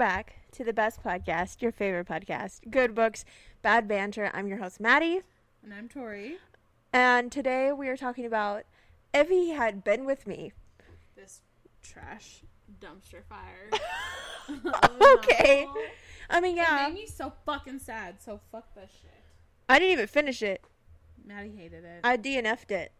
[0.00, 3.22] back to the best podcast, your favorite podcast, Good Books,
[3.60, 4.30] Bad Banter.
[4.32, 5.20] I'm your host, Maddie.
[5.62, 6.38] And I'm Tori.
[6.90, 8.62] And today we are talking about
[9.12, 10.52] If He Had Been With Me.
[11.14, 11.42] This
[11.82, 12.40] trash
[12.80, 13.68] dumpster fire.
[15.18, 15.66] okay.
[15.66, 15.82] novel.
[16.30, 16.86] I mean, It yeah.
[16.88, 19.10] made me so fucking sad, so fuck that shit.
[19.68, 20.64] I didn't even finish it.
[21.26, 22.00] Maddie hated it.
[22.04, 22.92] I DNF'd it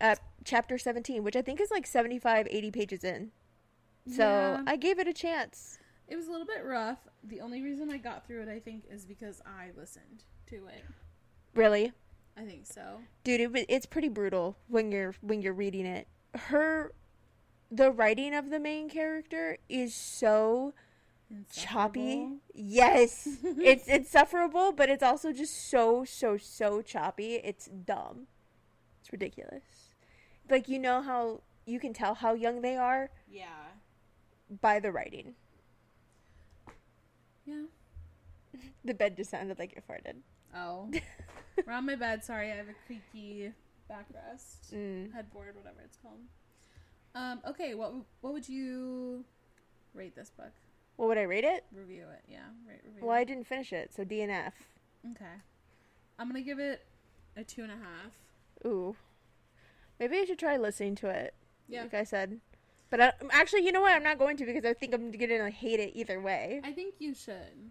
[0.00, 3.32] at chapter 17, which I think is like 75, 80 pages in.
[4.08, 4.62] So Yeah.
[4.64, 5.80] I gave it a chance.
[6.08, 6.98] It was a little bit rough.
[7.24, 10.84] The only reason I got through it, I think, is because I listened to it.
[11.54, 11.92] Really?
[12.38, 13.00] I think so.
[13.24, 16.92] dude it, it's pretty brutal when you're when you're reading it her
[17.70, 20.74] the writing of the main character is so
[21.50, 28.26] choppy yes it's insufferable but it's also just so so so choppy it's dumb
[29.00, 29.90] it's ridiculous
[30.50, 33.46] like you know how you can tell how young they are Yeah.
[34.60, 35.34] by the writing
[37.46, 37.62] Yeah.
[38.84, 40.16] the bed just sounded like it farted
[40.54, 40.90] Oh.
[41.66, 42.22] We're on my bed.
[42.24, 43.52] Sorry, I have a creaky
[43.90, 44.72] backrest.
[44.74, 45.12] mm.
[45.12, 46.20] Headboard, whatever it's called.
[47.14, 49.24] Um, okay, what what would you
[49.94, 50.52] rate this book?
[50.96, 52.38] what would i rate it Review it, yeah.
[52.66, 54.52] Rate, review well i didn't finish it so dnf
[55.10, 55.34] Okay.
[56.18, 56.86] I'm gonna give it
[57.36, 58.12] a two and a half.
[58.64, 58.96] ooh
[60.00, 61.34] maybe i should try listening to it
[61.68, 61.82] Yeah.
[61.82, 62.40] like I said.
[62.90, 63.92] But I, actually, you know what?
[63.92, 66.60] I'm not going to because I think I'm gonna hate it either way.
[66.64, 67.70] I think you should.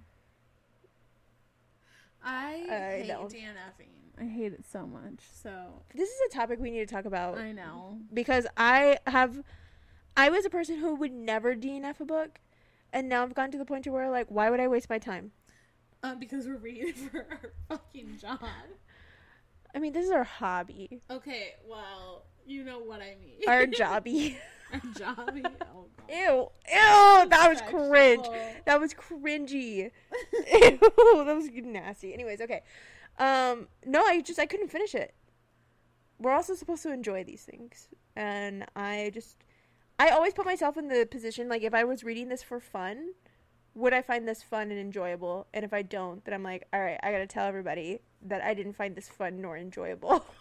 [2.24, 3.32] I, I hate don't.
[3.32, 3.90] DNFing.
[4.20, 5.20] I hate it so much.
[5.42, 5.52] So
[5.94, 8.00] This is a topic we need to talk about I know.
[8.14, 9.44] because I have,
[10.16, 12.40] I was a person who would never DNF a book,
[12.94, 14.98] and now I've gotten to the point to where like, why would I waste my
[15.00, 15.32] time?
[16.02, 18.40] Uh, because we're reading for our fucking job.
[19.76, 23.42] I mean, this is our hobby, Okay, well, you know what I mean.
[23.48, 24.38] our jobby.
[25.02, 28.28] Oh, Ew, ew, that was cringe.
[28.66, 29.92] That was cringy.
[30.54, 30.80] Ew,
[31.26, 32.14] that was nasty.
[32.14, 32.62] Anyways, okay.
[33.18, 35.14] Um, no, I just I couldn't finish it.
[36.20, 39.38] We're also supposed to enjoy these things, and I just
[39.98, 43.14] I always put myself in the position like if I was reading this for fun,
[43.74, 45.48] would I find this fun and enjoyable?
[45.54, 48.54] And if I don't, then I'm like, all right, I gotta tell everybody that I
[48.54, 50.26] didn't find this fun nor enjoyable.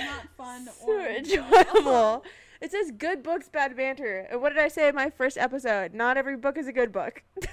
[0.00, 2.24] Not fun so or enjoyable.
[2.60, 4.26] It says good books, bad banter.
[4.28, 5.94] And what did I say in my first episode?
[5.94, 7.22] Not every book is a good book.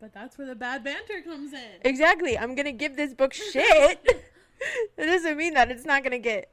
[0.00, 1.60] But that's where the bad banter comes in.
[1.82, 2.36] exactly.
[2.38, 4.00] I'm gonna give this book shit.
[4.96, 6.50] it doesn't mean that it's not gonna get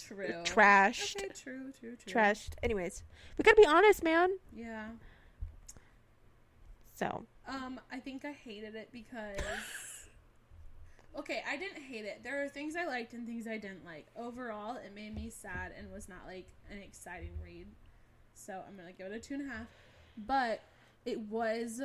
[0.00, 0.28] True.
[0.44, 1.16] trashed.
[1.16, 2.12] Okay, true, true, true.
[2.12, 2.50] Trashed.
[2.62, 3.02] Anyways,
[3.36, 4.38] we gotta be honest, man.
[4.54, 4.86] Yeah.
[6.94, 9.40] So Um, I think I hated it because.
[11.18, 12.22] Okay, I didn't hate it.
[12.22, 14.06] There are things I liked and things I didn't like.
[14.16, 17.66] Overall, it made me sad and was not like an exciting read.
[18.34, 19.66] So I'm gonna give it a two and a half.
[20.16, 20.62] But
[21.04, 21.80] it was,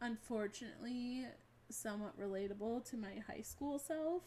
[0.00, 1.26] unfortunately,
[1.70, 4.22] somewhat relatable to my high school self.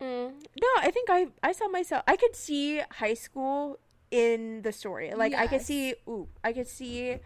[0.00, 2.02] mm, no, I think I I saw myself.
[2.06, 3.78] I could see high school
[4.10, 5.12] in the story.
[5.14, 5.94] Like I could see.
[6.08, 7.18] Ooh, I could see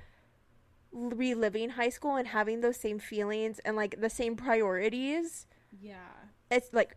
[0.92, 5.46] reliving high school and having those same feelings and like the same priorities.
[5.80, 6.28] Yeah.
[6.50, 6.96] It's like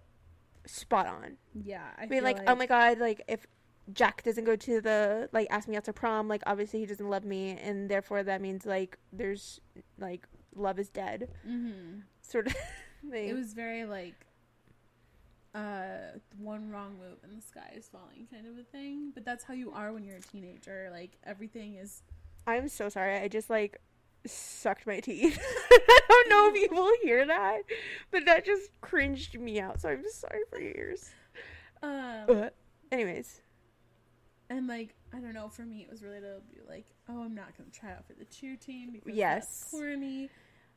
[0.66, 1.38] spot on.
[1.64, 1.84] Yeah.
[1.98, 3.46] I I mean, feel like, oh my god, like if
[3.94, 7.10] Jack doesn't go to the like ask me out to prom, like obviously he doesn't
[7.10, 9.60] love me, and therefore that means like there's
[9.98, 12.00] like love is dead, Mm-hmm.
[12.22, 12.54] sort of
[13.10, 13.30] thing.
[13.30, 14.16] It was very like
[15.54, 19.12] uh one wrong move and the sky is falling kind of a thing.
[19.14, 20.90] But that's how you are when you're a teenager.
[20.92, 22.04] Like everything is
[22.48, 23.18] I'm so sorry.
[23.18, 23.82] I just like
[24.26, 25.40] sucked my teeth.
[25.72, 27.60] I don't know if you will hear that,
[28.12, 29.82] but that just cringed me out.
[29.82, 31.10] So I'm just sorry for your ears.
[31.84, 32.50] um Ugh.
[32.92, 33.42] Anyways,
[34.50, 37.36] and like I don't know, for me it was really to be like, Oh, I'm
[37.36, 39.46] not gonna try out for the cheer team because Yes.
[39.62, 40.30] that's corny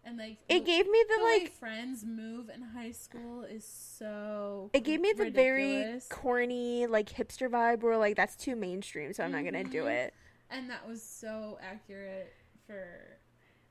[0.06, 3.64] and like it the- gave me the, the like friends move in high school is
[3.64, 9.12] so it gave me the very corny like hipster vibe where like that's too mainstream,
[9.12, 9.90] so I'm not gonna do Mhm.
[10.06, 10.14] it.
[10.50, 12.32] and that was so accurate
[12.66, 13.13] for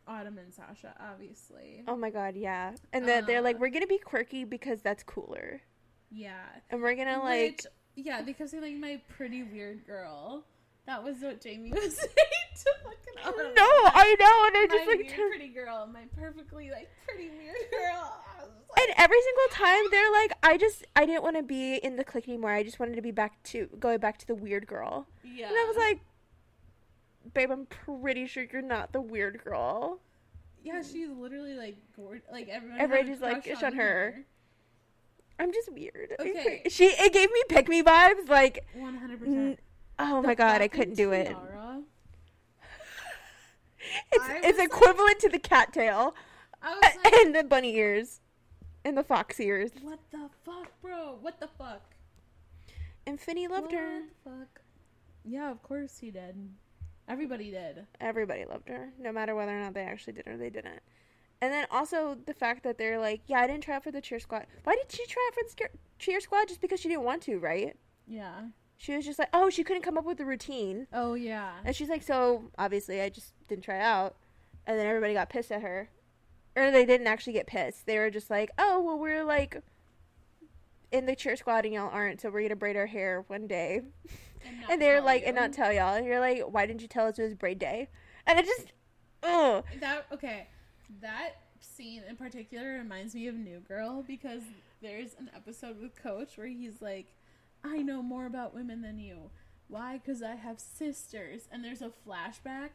[0.08, 1.84] Autumn and Sasha, obviously.
[1.88, 2.74] Oh my god, yeah.
[2.92, 3.60] And then they're like, Uh.
[3.62, 5.62] we're gonna be quirky because that's cooler,
[6.12, 6.44] Yeah.
[6.70, 7.62] and we're gonna like,
[7.96, 10.44] Which, yeah, because they kept saying like my pretty weird girl.
[10.86, 12.10] That was what Jamie was saying
[12.58, 13.92] to fucking no, Autumn.
[13.96, 17.30] I know, and I my just like, weird turn- pretty girl, my perfectly like pretty
[17.30, 18.20] weird girl.
[18.76, 22.04] And every single time they're like, I just, I didn't want to be in the
[22.04, 22.50] clique anymore.
[22.52, 25.48] I just wanted to be back to going back to the weird girl, yeah.
[25.48, 26.02] and I was like,
[27.34, 30.00] babe, I'm pretty sure you're not the weird girl.
[30.64, 32.24] yeah, she's literally like gorgeous.
[32.32, 34.26] Like everyone, Everybody had a just, like, ish on her.
[35.40, 36.14] I'm just weird.
[36.20, 36.64] Okay.
[36.70, 38.30] She, it gave me pick me vibes.
[38.30, 39.60] Like, One hundred percent.
[40.00, 41.36] oh my god, I couldn't do it.
[44.12, 46.16] It's I it's like- equivalent to the cattail
[46.64, 48.22] like, and the bunny ears
[48.86, 49.72] and the fox ears.
[49.82, 51.18] what the fuck, bro?
[51.22, 51.82] What the fuck?
[53.06, 54.00] And Finny loved her.
[54.00, 54.62] What the fuck?
[55.26, 56.36] Yeah, of course he did.
[57.08, 57.86] Everybody did.
[58.00, 60.80] Everybody loved her, no matter whether or not they actually did or they didn't.
[61.42, 64.00] And then also the fact that they're like, yeah, I didn't try out for the
[64.00, 64.46] cheer squad.
[64.64, 66.48] Why did she try out for the cheer squad?
[66.48, 67.76] Just because she didn't want to, right?
[68.08, 68.44] Yeah.
[68.78, 70.88] She was just like, oh, she couldn't come up with a routine.
[70.94, 71.52] Oh yeah.
[71.66, 74.16] And she's like, so obviously I just didn't try out.
[74.66, 75.90] And then everybody got pissed at her.
[76.56, 77.88] Or they didn't actually get pissed.
[77.88, 79.62] They were just like, oh, well, we're like
[80.94, 83.82] in the cheer squad and y'all aren't, so we're to braid our hair one day.
[84.62, 85.28] not And they're like, you.
[85.28, 85.96] and not tell y'all.
[85.96, 87.90] And you're like, why didn't you tell us it was braid day?
[88.28, 88.72] And it just,
[89.24, 89.64] oh.
[89.80, 90.48] that okay.
[91.02, 94.44] That scene in particular reminds me of New Girl because
[94.82, 97.08] there's an episode with Coach where he's like,
[97.64, 99.32] "I know more about women than you.
[99.68, 99.98] Why?
[99.98, 102.70] Because I have sisters." And there's a flashback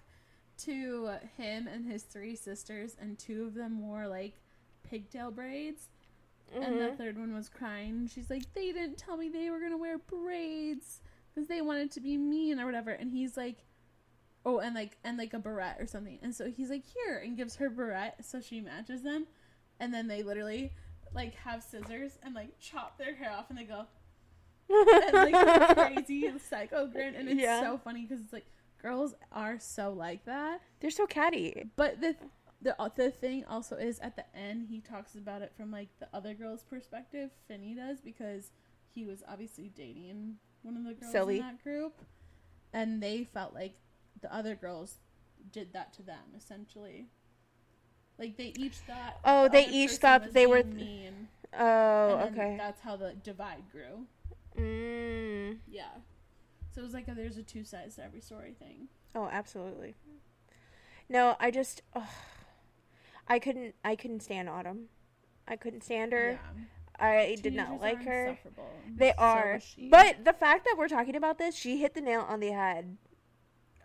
[0.65, 4.35] to him and his three sisters, and two of them wore like
[4.83, 5.89] pigtail braids,
[6.55, 6.97] and the Mhm.
[6.99, 8.07] third one was crying.
[8.07, 11.01] She's like, "They didn't tell me they were gonna wear braids
[11.35, 13.65] because they wanted to be mean or whatever." And he's like,
[14.45, 17.37] "Oh, and like and like a barrette or something." And so he's like, "Here," and
[17.37, 19.27] gives her barrette so she matches them,
[19.81, 20.73] and then they literally
[21.15, 23.87] like have scissors and like chop their hair off, and they go
[24.71, 25.75] and like
[26.07, 27.61] crazy psycho grin, and it's Yeah.
[27.61, 28.47] so funny because it's like
[28.81, 30.61] girls are so like that.
[30.81, 31.71] They're so catty.
[31.77, 32.15] But the
[32.61, 35.89] the uh, the thing also is at the end he talks about it from like
[36.01, 37.31] the other girl's perspective.
[37.47, 38.51] Finny does because
[38.95, 41.37] he was obviously dating one of the girls Silly.
[41.37, 42.01] in that group,
[42.73, 43.75] and they felt like
[44.21, 44.97] the other girls
[45.53, 47.07] did that to them essentially.
[48.19, 49.19] Like they each thought.
[49.25, 51.29] Oh, the they each thought they were th- mean.
[51.57, 52.57] Oh, and okay.
[52.59, 54.07] That's how the divide grew.
[54.59, 55.59] Mm.
[55.69, 55.85] Yeah.
[56.75, 58.89] So it was like a, there's a two sides to every story thing.
[59.15, 59.95] Oh, absolutely.
[61.09, 62.03] No, I just, ugh.
[63.29, 64.89] I couldn't, I couldn't stand Autumn.
[65.47, 66.33] I couldn't stand her.
[66.33, 66.65] Yeah.
[67.01, 68.37] I did not like her.
[68.97, 69.61] They So are,
[69.91, 72.97] but the fact that we're talking about this, she hit the nail on the head.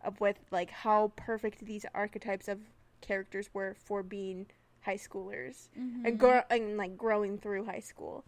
[0.03, 2.59] Of with like how perfect these archetypes of
[3.01, 4.47] characters were for being
[4.81, 6.17] high schoolers and Mhm.
[6.17, 8.25] grow and like growing through high school.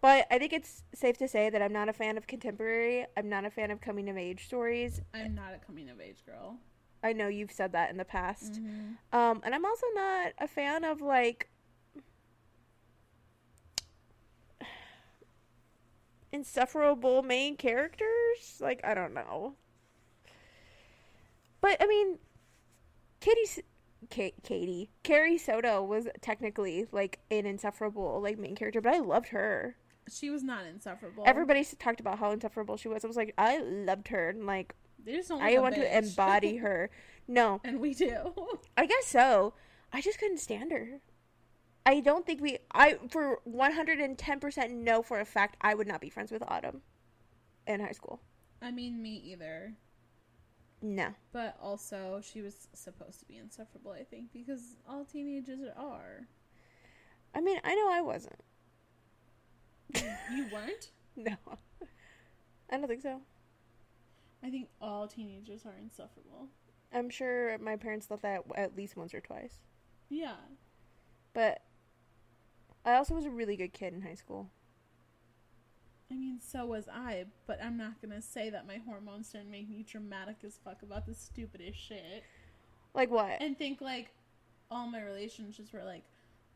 [0.00, 3.06] But I think it's safe to say that I'm not a fan of contemporary.
[3.16, 5.00] I'm not a fan of coming of age stories.
[5.14, 6.58] I'm not a coming of age girl.
[7.02, 8.60] I know you've said that in the past.
[8.60, 8.96] Mhm.
[9.12, 11.48] Um, and I'm also not a fan of like
[16.32, 18.58] insufferable main characters.
[18.60, 19.54] Like I don't know.
[21.60, 22.18] But I mean,
[23.20, 23.62] Katie,
[24.10, 29.28] Ka- Katie, Carrie Soto was technically like an insufferable like main character, but I loved
[29.28, 29.76] her.
[30.10, 31.22] She was not insufferable.
[31.26, 33.04] Everybody talked about how insufferable she was.
[33.04, 35.42] I was like, I loved her, and like they just don't.
[35.42, 36.90] I want to embody her.
[37.28, 38.34] No, and we do.
[38.76, 39.54] I guess so.
[39.92, 41.00] I just couldn't stand her.
[41.84, 42.58] I don't think we.
[42.72, 46.10] I for one hundred and ten percent know for a fact I would not be
[46.10, 46.82] friends with Autumn
[47.66, 48.20] in high school.
[48.60, 49.74] I mean, me either.
[50.80, 51.14] No.
[51.32, 53.92] But also, she was supposed to be insufferable.
[53.92, 56.26] I think because all teenagers are.
[57.34, 58.40] I mean, I know I wasn't.
[59.94, 60.90] You weren't.
[61.14, 61.36] No.
[62.70, 63.20] I don't think so.
[64.42, 66.48] I think all teenagers are insufferable.
[66.92, 69.60] I'm sure my parents thought that at least once or twice.
[70.08, 70.36] Yeah.
[71.32, 71.62] But
[72.84, 74.50] I also was a really good kid in high school.
[76.10, 79.70] I mean, so was I, but I'm not gonna say that my hormones didn't make
[79.70, 82.24] me dramatic as fuck about the stupidest shit.
[82.92, 83.40] Like what?
[83.40, 84.10] And think like
[84.70, 86.02] all my relationships were like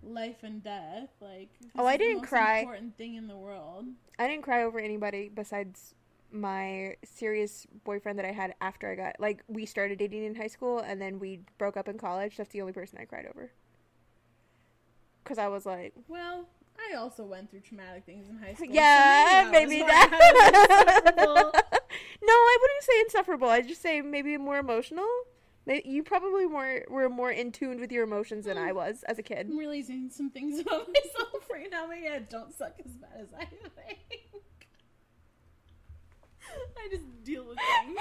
[0.02, 1.08] life and death.
[1.20, 2.58] Like Oh, I didn't most cry.
[2.58, 3.86] Important thing in the world.
[4.18, 5.94] I didn't cry over anybody besides
[6.32, 10.46] my serious boyfriend that I had after I got like we started dating in high
[10.48, 12.36] school and then we broke up in college.
[12.36, 13.52] That's the only person I cried over.
[15.24, 18.66] Cuz I was like, Well, I also went through traumatic things in high school.
[18.68, 21.82] so yeah, maybe maybe that was was that.
[22.22, 23.48] no, I wouldn't say insufferable.
[23.48, 25.08] I'd just say maybe more emotional.
[25.66, 28.76] You probably more were more in tune with your emotions than I mm.
[28.76, 29.48] was as a kid.
[29.50, 31.86] I'm realizing some things about myself right now.
[31.88, 34.25] Maybe I don't suck as bad as I think.
[36.78, 37.98] I just deal with things.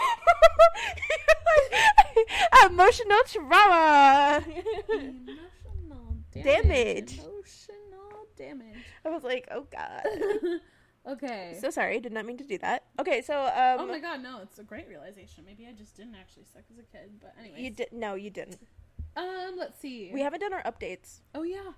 [2.70, 4.44] Emotional trauma.
[4.90, 7.20] Emotional Damage.
[7.20, 8.84] Emotional damage.
[9.06, 10.04] I was like, oh god.
[11.14, 11.58] okay.
[11.60, 12.86] So sorry, did not mean to do that.
[13.00, 15.44] Okay, so um, oh my god, no, it's a great realization.
[15.46, 17.12] Maybe I just didn't actually suck as a kid.
[17.22, 17.62] But anyway.
[17.62, 18.60] you did no, you didn't.
[19.16, 20.12] Um, let's see.
[20.14, 21.22] We haven't done our updates.
[21.34, 21.72] Oh yeah.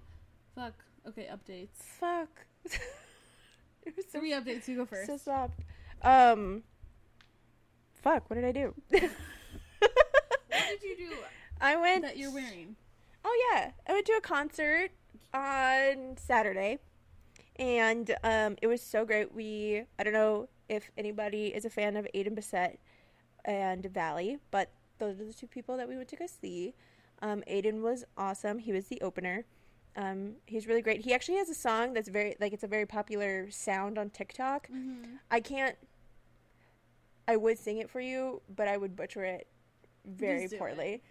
[0.55, 0.73] Fuck.
[1.07, 1.83] Okay, updates.
[1.99, 2.29] Fuck.
[4.11, 4.67] So, Three updates.
[4.67, 5.07] You go first.
[5.07, 5.61] so soft.
[6.01, 6.63] Um.
[8.01, 8.29] Fuck.
[8.29, 8.73] What did I do?
[8.89, 9.11] what
[10.51, 11.15] did you do?
[11.59, 12.03] I went.
[12.03, 12.75] that you're wearing.
[13.25, 14.91] Oh yeah, I went to a concert
[15.33, 16.79] on Saturday,
[17.57, 19.33] and um, it was so great.
[19.33, 22.79] We I don't know if anybody is a fan of Aiden Bissett
[23.45, 26.73] and Valley, but those are the two people that we went to go see.
[27.21, 28.59] Um, Aiden was awesome.
[28.59, 29.45] He was the opener.
[29.95, 31.03] Um, he's really great.
[31.03, 34.67] He actually has a song that's very like it's a very popular sound on TikTok.
[34.67, 35.15] Mm-hmm.
[35.31, 35.75] I can't.
[37.27, 39.47] I would sing it for you, but I would butcher it
[40.05, 41.01] very poorly.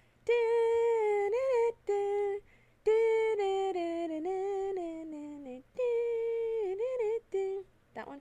[7.95, 8.21] That one.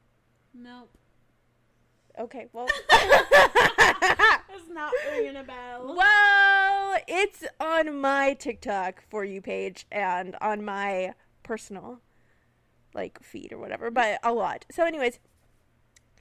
[0.53, 0.89] Nope.
[2.19, 2.67] Okay, well.
[4.57, 5.95] It's not ringing a bell.
[5.95, 11.99] well, it's on my TikTok for you page and on my personal
[12.93, 14.65] like feed or whatever, but a lot.
[14.71, 15.19] So anyways,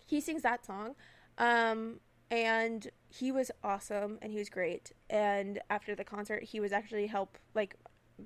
[0.05, 0.97] he sings that song.
[1.39, 2.01] Um
[2.31, 4.93] and he was awesome and he was great.
[5.09, 7.77] And after the concert, he was actually help like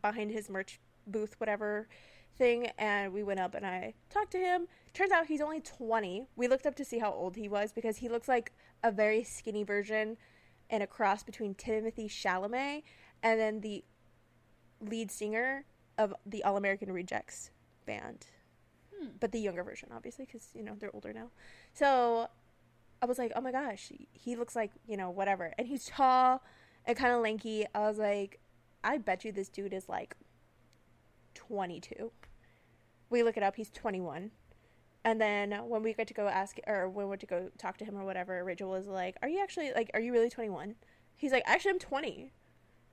[0.00, 1.88] behind his merch booth whatever
[2.36, 4.68] thing and we went up and I talked to him.
[4.94, 6.28] Turns out he's only 20.
[6.36, 9.24] We looked up to see how old he was because he looks like a very
[9.24, 10.16] skinny version
[10.70, 12.82] and a cross between Timothée Chalamet
[13.22, 13.84] and then the
[14.80, 15.64] lead singer
[15.96, 17.50] of the All American Rejects
[17.86, 18.26] band.
[18.96, 19.08] Hmm.
[19.18, 21.30] But the younger version, obviously, because, you know, they're older now.
[21.72, 22.28] So
[23.00, 25.54] I was like, oh my gosh, he looks like, you know, whatever.
[25.58, 26.42] And he's tall
[26.84, 27.66] and kind of lanky.
[27.74, 28.40] I was like,
[28.82, 30.16] I bet you this dude is like
[31.34, 32.10] 22.
[33.10, 34.32] We look it up, he's 21.
[35.04, 37.78] And then when we got to go ask, or when we went to go talk
[37.78, 40.74] to him or whatever, Rachel was like, Are you actually, like, are you really 21?
[41.14, 42.32] He's like, Actually, I'm 20.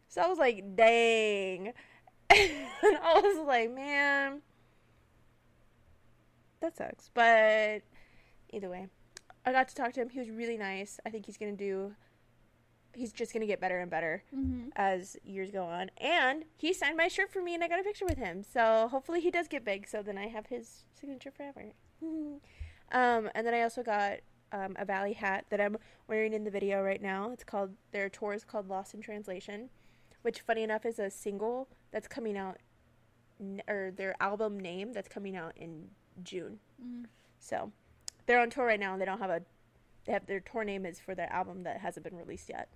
[0.08, 1.74] So I was like, Dang.
[2.30, 4.42] and I was like, Man,
[6.62, 7.10] that sucks.
[7.14, 7.82] But
[8.54, 8.88] either way,
[9.46, 10.10] I got to talk to him.
[10.10, 11.00] He was really nice.
[11.06, 11.94] I think he's going to do,
[12.94, 14.70] he's just going to get better and better Mm-hmm.
[14.76, 15.92] as years go on.
[15.98, 18.44] And he signed my shirt for me and I got a picture with him.
[18.44, 21.66] So hopefully he does get big so then I have his signature forever.
[22.02, 22.40] um,
[22.92, 24.18] and then I also got
[24.52, 27.32] um, a Valley hat that I'm wearing in the video right now.
[27.32, 29.70] It's called, their tour is called Lost in Translation,
[30.22, 32.58] which funny enough is a single that's coming out,
[33.40, 35.90] n- or their album name that's coming out in
[36.24, 36.60] June.
[36.84, 37.06] Mm.
[37.40, 37.72] So
[38.26, 39.42] they're on tour right now and they don't have a,
[40.06, 42.70] they have their tour name is for their album that hasn't been released yet.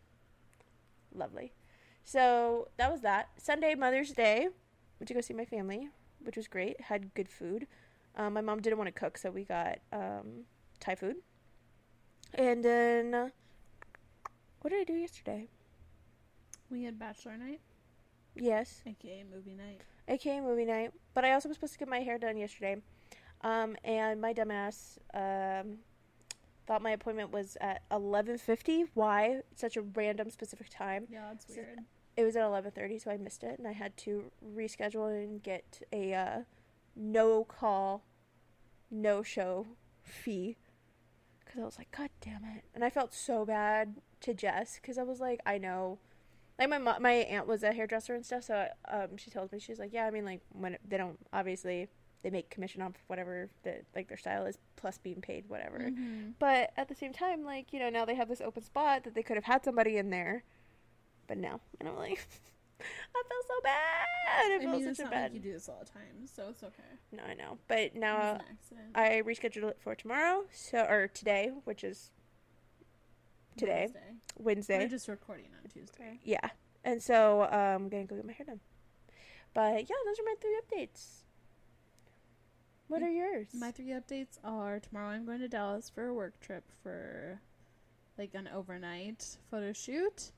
[1.13, 1.53] Lovely.
[2.03, 3.29] So that was that.
[3.38, 4.48] Sunday, Mother's Day,
[5.00, 5.89] went to go see my family,
[6.20, 6.82] which was great.
[6.82, 7.68] Had good food.
[8.15, 10.46] Um, my mom didn't want to cook, so we got um,
[10.79, 11.18] Thai food.
[12.34, 13.29] And then, uh,
[14.62, 15.48] what did I do yesterday?
[16.70, 17.62] We had bachelor night,
[18.36, 19.82] Yes, aka movie night.
[20.08, 20.91] aka movie night.
[21.13, 22.77] But I also was supposed to get my hair done yesterday.
[23.41, 25.77] Um, and my dumbass um,
[26.67, 28.89] thought my appointment was at 11.50.
[28.93, 29.41] Why?
[29.55, 31.08] Such a random specific time.
[31.10, 31.79] Yeah, that's So- weird.
[32.17, 35.81] it was at 11:30 so I missed it and I had to reschedule and get
[35.93, 36.39] a uh,
[36.96, 38.03] no call
[38.91, 39.67] no show
[40.03, 40.58] fee
[41.46, 44.98] cuz I was like god damn it and I felt so bad to Jess cuz
[44.98, 46.00] I was like I know
[46.58, 49.79] like my my aunt was a hairdresser and stuff so um she told me she's
[49.79, 51.88] like yeah I mean like when they don't obviously
[52.22, 56.34] they make commission off whatever that like their style is plus being paid whatever Mhm.
[56.40, 59.14] but at the same time, like, you know, now they have this open spot that
[59.16, 60.44] they could have had somebody in there.
[61.28, 61.60] But no.
[61.80, 62.28] And I'm like,
[62.80, 64.06] I feel so bad.
[64.28, 65.24] I, I felt mean, it's such a bad.
[65.32, 66.82] like you do this all the time, so it's okay.
[67.12, 67.58] No, I know.
[67.68, 68.40] But now.
[68.96, 72.12] I rescheduled it for tomorrow, so or today, which is
[73.58, 74.00] today, Wednesday.
[74.38, 74.78] Wednesday.
[74.80, 76.20] We're just recording on Tuesday.
[76.24, 76.50] Yeah.
[76.84, 78.60] And so um, I'm going to go get my hair done.
[79.54, 81.24] But yeah, those are my three updates.
[82.89, 83.50] What are yours?
[83.53, 87.39] My three updates are tomorrow I'm going to Dallas for a work trip for
[88.17, 90.31] like an overnight photo shoot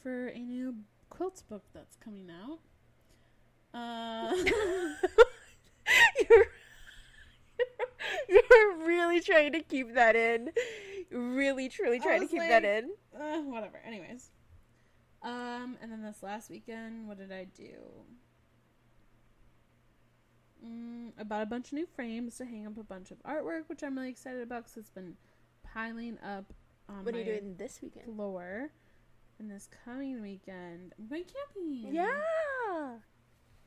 [0.00, 0.76] for a new
[1.10, 2.60] quilts book that's coming out.
[3.74, 4.32] Uh,
[6.30, 6.46] you're,
[8.28, 10.50] you're really trying to keep that in.
[11.10, 12.90] Really, truly trying to keep that in.
[13.20, 13.80] uh, whatever.
[13.84, 14.30] Anyways.
[15.22, 17.72] Um, and then this last weekend, what did I do?
[20.64, 23.64] Mm, I bought a bunch of new frames to hang up a bunch of artwork,
[23.68, 25.14] which I'm really excited about because it's been
[25.62, 26.52] piling up
[26.88, 28.06] on What are you doing this weekend?
[28.06, 28.70] floor.
[29.38, 31.94] And this coming weekend, I'm going camping.
[31.94, 32.08] Yeah.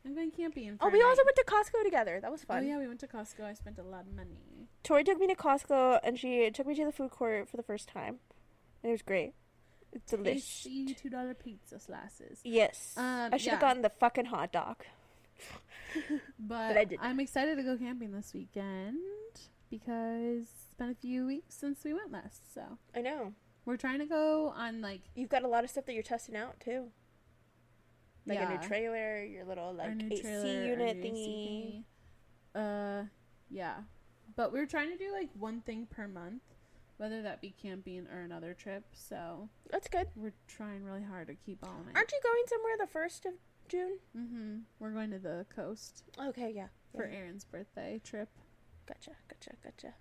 [0.05, 0.77] I'm going camping.
[0.81, 1.25] Oh, we a also night.
[1.25, 2.19] went to Costco together.
[2.21, 2.63] That was fun.
[2.63, 3.43] Oh yeah, we went to Costco.
[3.45, 4.67] I spent a lot of money.
[4.83, 7.63] Tori took me to Costco and she took me to the food court for the
[7.63, 8.19] first time.
[8.83, 9.33] And it was great.
[9.93, 10.67] It's delicious.
[11.01, 12.39] Two dollar pizza slices.
[12.43, 12.95] Yes.
[12.97, 13.67] Um, I should have yeah.
[13.67, 14.77] gotten the fucking hot dog.
[16.39, 17.03] But, didn't.
[17.03, 18.97] I'm excited to go camping this weekend
[19.69, 22.53] because it's been a few weeks since we went last.
[22.53, 22.61] So
[22.95, 23.33] I know.
[23.65, 26.35] we're trying to go on like You've got a lot of stuff that you're testing
[26.35, 26.87] out too.
[28.25, 31.11] Like a new trailer, your little like AC trailer, unit thingy.
[31.11, 31.83] AC
[32.55, 33.01] thingy.
[33.01, 33.05] Uh,
[33.49, 33.75] yeah.
[34.35, 36.43] But we're trying to do like one thing per month,
[37.01, 38.83] whether that be camping or another trip.
[38.93, 40.05] So That's good.
[40.15, 41.95] we're trying really hard to keep on it.
[41.95, 43.33] Aren't you going somewhere the first of
[43.67, 43.97] June?
[44.15, 44.57] Mm-hmm.
[44.79, 46.67] We're going to the coast Okay, yeah.
[46.95, 47.17] for yeah.
[47.17, 48.29] Aaron's birthday trip.
[48.87, 49.95] Gotcha, gotcha, gotcha.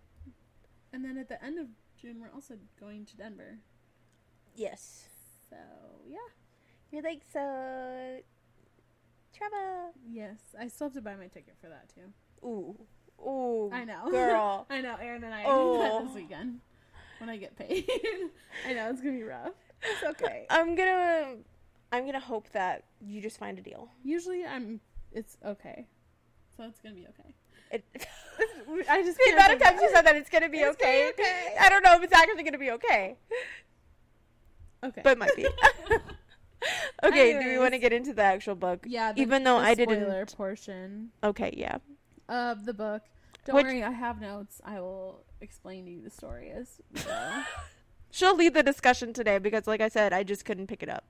[0.92, 3.60] And then at the end of June, we're also going to Denver.
[4.54, 5.08] Yes.
[5.48, 5.56] So,
[6.06, 6.18] yeah.
[6.90, 8.18] You're like so
[9.32, 9.94] travel.
[10.06, 10.36] Yes.
[10.60, 12.46] I still have to buy my ticket for that, too.
[12.46, 12.76] Ooh.
[13.26, 13.70] Ooh.
[13.72, 14.10] I know.
[14.10, 14.66] Girl.
[14.70, 14.96] I know.
[15.00, 15.78] Aaron and I Oh.
[16.02, 16.60] that this weekend
[17.20, 17.88] when I get paid.
[18.68, 18.90] I know.
[18.90, 19.52] It's going to be rough.
[19.82, 20.46] It's okay.
[20.50, 21.36] I'm gonna
[21.92, 23.88] I'm gonna hope that you just find a deal.
[24.04, 24.80] Usually, I'm.
[25.12, 25.86] It's okay.
[26.56, 27.34] So, it's going to be okay.
[27.72, 27.84] It,
[28.90, 31.12] I just the amount of times you said that it's gonna be It's gonna okay.
[31.16, 31.54] be okay.
[31.60, 33.16] I don't know if it's actually gonna be okay,
[34.84, 35.00] Okay.
[35.04, 35.46] but it might be.
[37.04, 38.84] okay, do we want to get into the actual book?
[38.88, 41.78] yeah, the, even though I didn't- spoiler portion Okay, yeah.
[42.28, 43.02] of the book.
[43.46, 44.60] Don't Which- worry, I have notes.
[44.64, 46.80] I will explain to you the story is.
[48.10, 51.04] She'll lead the discussion today because, like I said, I just couldn't pick it up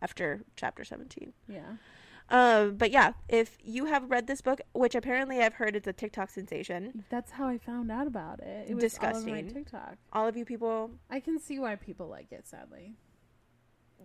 [0.00, 1.32] after chapter 17.
[1.48, 1.62] yeah.
[2.30, 5.94] Um, but yeah, if you have read this book, which apparently I've heard it's a
[5.94, 8.68] TikTok sensation, That's how I found out about it.
[8.68, 9.34] It was Disgusting.
[9.46, 9.96] all TikTok.
[10.12, 12.46] all of you people, I can see why people like it.
[12.46, 12.92] Sadly,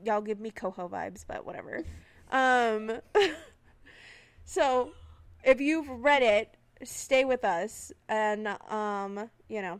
[0.05, 1.83] y'all give me coho vibes, but whatever.
[2.31, 3.01] um,
[4.45, 4.91] so
[5.43, 6.55] if you've read it,
[6.85, 9.79] stay with us and um, you know,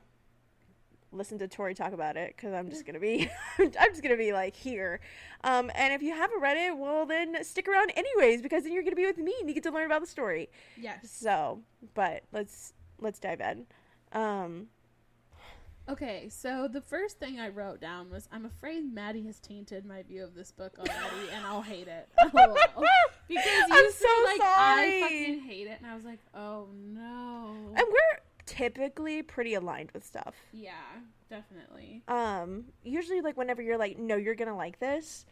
[1.11, 3.29] listen to Tori talk about it because I'm just gonna be,
[3.59, 4.99] I'm just gonna be like here.
[5.43, 8.83] Um, and if you haven't read it, well then stick around anyways because then you're
[8.83, 10.49] gonna be with me and you get to learn about the story.
[10.79, 11.09] yes.
[11.09, 11.61] So,
[11.93, 13.65] but let's let's dive in.
[14.11, 14.67] Um,
[15.89, 20.01] Okay, so the first thing I wrote down was I'm afraid Maddie has tainted my
[20.03, 22.07] view of this book already, and I'll hate it.
[23.25, 24.97] Because you I'm said so like sorry.
[24.97, 27.55] I fucking hate it, and I was like, oh no.
[27.75, 30.35] and we're typically pretty aligned with stuff.
[30.51, 30.71] yeah,
[31.29, 32.03] definitely.
[32.09, 35.25] Um, usually like whenever you're like, no, you're gonna like this,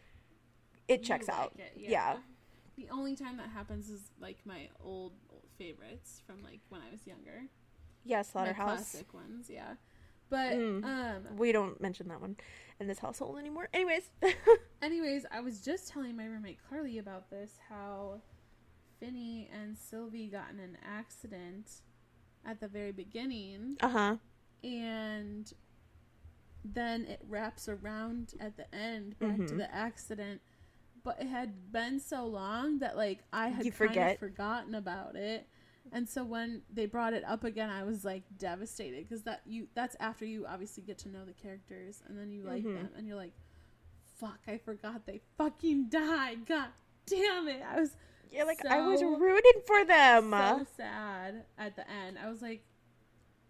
[0.88, 1.52] it checks You out.
[1.58, 2.16] it, yeah.
[2.76, 6.90] The only time that happens is like my old, old favorites from like when I
[6.90, 7.42] was younger.
[8.04, 8.90] Yeah, Slaughterhouse.
[8.92, 9.74] classic ones, yeah.
[10.32, 10.82] But Mm.
[10.84, 12.36] um We don't mention that one
[12.80, 13.68] in this household anymore.
[13.74, 14.10] Anyways.
[14.82, 18.22] anyways, I was just telling my roommate Carly about this how
[18.98, 21.82] Finny and Sylvie got in an accident
[22.46, 24.16] at the very beginning uh huh.
[24.64, 25.52] and
[26.64, 29.58] then it wraps around at the end back to Mhm.
[29.58, 30.40] the accident
[31.04, 34.12] but it had been so long that like i had You kind forget.
[34.14, 35.48] of forgotten about it
[35.90, 39.66] and so when they brought it up again i was like devastated because that you
[39.74, 42.74] that's after you obviously get to know the characters and then you like Mhm.
[42.74, 43.32] them and you're like
[44.20, 46.68] fuck i forgot they fucking died god
[47.06, 47.96] damn it i was
[48.30, 50.30] Yeah, like I was rooting for them.
[50.30, 52.62] so sad at the end i was like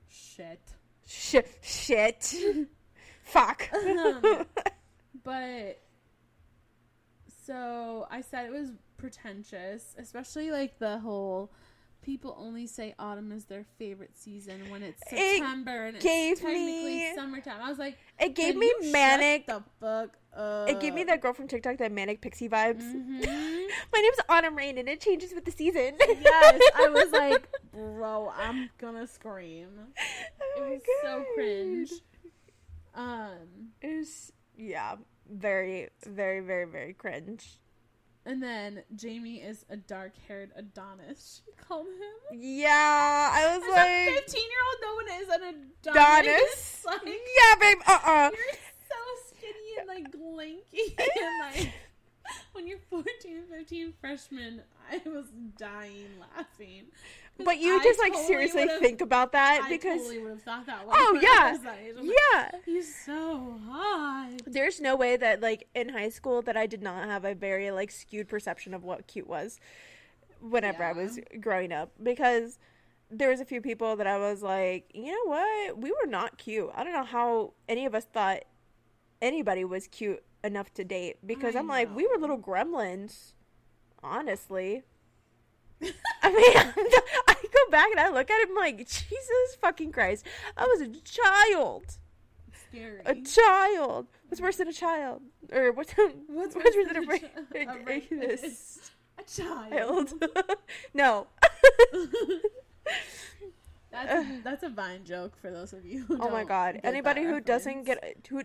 [0.08, 0.60] shit
[1.04, 1.58] Shit.
[1.62, 2.34] Shit.
[3.24, 3.68] Fuck.
[3.74, 4.46] Um,
[5.24, 5.80] but
[7.44, 11.52] so I said it was pretentious, especially like the whole
[12.02, 16.36] people only say autumn is their favorite season when it's It September and it's gave
[16.40, 17.60] technically me- summertime.
[17.62, 19.46] I was like, it gave me manic.
[19.46, 20.68] the fuck up.
[20.68, 22.82] It gave me that girl from TikTok that manic pixie vibes.
[22.82, 23.24] Mhm.
[23.92, 25.94] My name's Autumn Rain, and it changes with the season.
[26.00, 29.68] yes, I was like, bro, I'm gonna scream.
[29.78, 31.90] Oh It was so cringe.
[32.94, 34.96] Um, It was yeah,
[35.30, 37.58] very, very, very, very cringe.
[38.24, 41.42] And then Jamie is a dark-haired Adonis.
[41.52, 42.40] She called him.
[42.40, 45.42] Yeah, I was As like, 15 year old, no one is an
[45.82, 46.20] Adonis.
[46.20, 46.84] Adonis.
[46.86, 47.78] like, yeah, babe.
[47.86, 48.56] Uh, uh you're
[48.88, 50.96] so skinny and like lanky.
[50.98, 51.72] and like,
[52.52, 56.84] when you're 14 and 15 freshman, I was dying laughing.
[57.44, 60.42] But you I just like totally seriously think about that I because totally would have
[60.42, 60.84] thought that.
[60.86, 61.56] Oh, yeah.
[61.64, 61.94] that age.
[61.96, 64.30] Like, yeah, He's so hot.
[64.46, 67.70] there's no way that like in high school that I did not have a very
[67.70, 69.58] like skewed perception of what cute was
[70.40, 72.58] whenever I was growing up because
[73.10, 76.38] there was a few people that I was like, you know what, we were not
[76.38, 76.70] cute.
[76.74, 78.40] I don't know how any of us thought
[79.20, 83.32] anybody was cute enough to date because I I'm like, we were little gremlins,
[84.02, 84.82] honestly.
[86.22, 86.72] I mean,
[87.28, 90.88] I go back and I look at him like, Jesus fucking Christ, I was a
[91.00, 91.98] child.
[92.68, 93.00] Scary.
[93.04, 94.06] A child.
[94.28, 95.22] What's worse than a child?
[95.52, 95.92] Or what's
[96.26, 98.92] What's what's worse worse than a, than a ra- a rapist?
[99.18, 100.12] a child.
[100.94, 101.26] No.
[103.90, 106.06] That's a, that's a Vine joke for those of you.
[106.08, 106.80] Oh my god.
[106.82, 108.02] Anybody who doesn't reference.
[108.02, 108.42] get who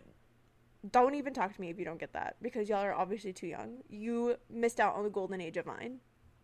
[0.92, 3.48] don't even talk to me if you don't get that because y'all are obviously too
[3.48, 3.78] young.
[3.90, 6.00] You missed out on the golden age of Vine.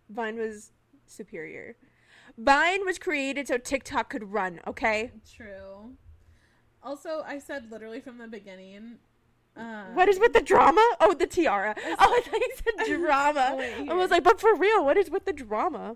[0.10, 0.72] Vine was
[1.08, 1.76] superior.
[2.38, 5.12] Vine was created so TikTok could run, okay?
[5.36, 5.92] True.
[6.82, 8.98] Also, I said literally from the beginning.
[9.56, 10.82] Uh, What is with the drama?
[11.00, 11.76] Oh, the tiara.
[11.86, 12.52] Oh, I thought you
[12.88, 13.56] said drama.
[13.58, 15.96] Wait, I was like, but for real, what is with the drama?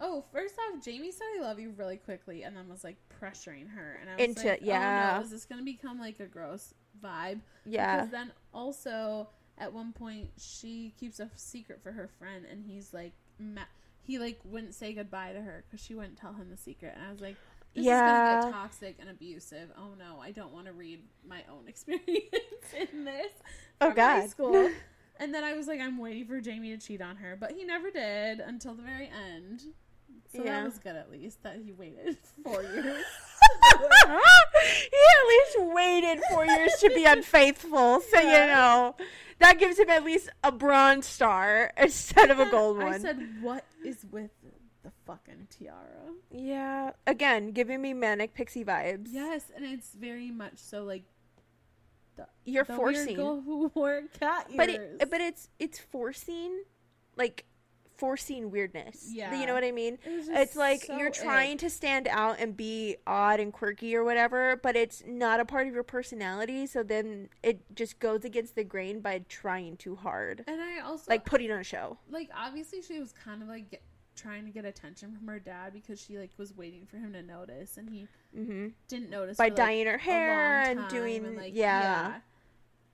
[0.00, 3.68] Oh, first off, Jamie said I love you really quickly, and then was like pressuring
[3.70, 5.14] her, and I was Into- like, yeah.
[5.14, 7.40] oh no, is this gonna become like a gross vibe?
[7.66, 7.96] Yeah.
[7.96, 12.94] Because then also at one point she keeps a secret for her friend, and he's
[12.94, 13.62] like, ma-
[14.02, 17.06] he like wouldn't say goodbye to her because she wouldn't tell him the secret, and
[17.06, 17.36] I was like.
[17.74, 19.70] This is gonna get toxic and abusive.
[19.76, 22.08] Oh no, I don't want to read my own experience
[22.74, 23.30] in this.
[23.80, 24.30] Oh, from high God.
[24.30, 24.70] School.
[25.20, 27.64] And then I was like, I'm waiting for Jamie to cheat on her, but he
[27.64, 29.64] never did until the very end.
[30.34, 30.60] So Yeah.
[30.60, 33.04] that was good at least that he waited four years.
[33.78, 38.94] he at least waited four years to be unfaithful, so you know
[39.38, 42.94] that gives him at least a bronze star instead of a gold one.
[42.94, 44.30] I said, what is with
[44.82, 46.12] the fucking tiara?
[46.30, 49.08] yeah, again, giving me manic pixie vibes.
[49.10, 51.04] Yes, and it's very much so like
[52.44, 54.56] you're the weird forcing, girl who wore cat ears.
[54.56, 56.62] but it, but it's it's forcing,
[57.16, 57.44] like
[57.98, 59.10] forcing weirdness.
[59.12, 59.38] Yeah.
[59.38, 59.98] you know what I mean.
[60.04, 61.14] It It's like so you're ick.
[61.14, 65.44] trying to stand out and be odd and quirky or whatever, but it's not a
[65.44, 66.66] part of your personality.
[66.66, 71.04] So then it just goes against the grain by trying too hard, And I also
[71.10, 71.98] like putting on a show.
[72.10, 73.82] like obviously she was kind of like
[74.16, 77.22] trying to get attention from her dad because she like was waiting for him to
[77.22, 81.36] notice and he hmm didn't notice By for, like, dyeing her hair and doing, and,
[81.36, 82.18] like, yeah.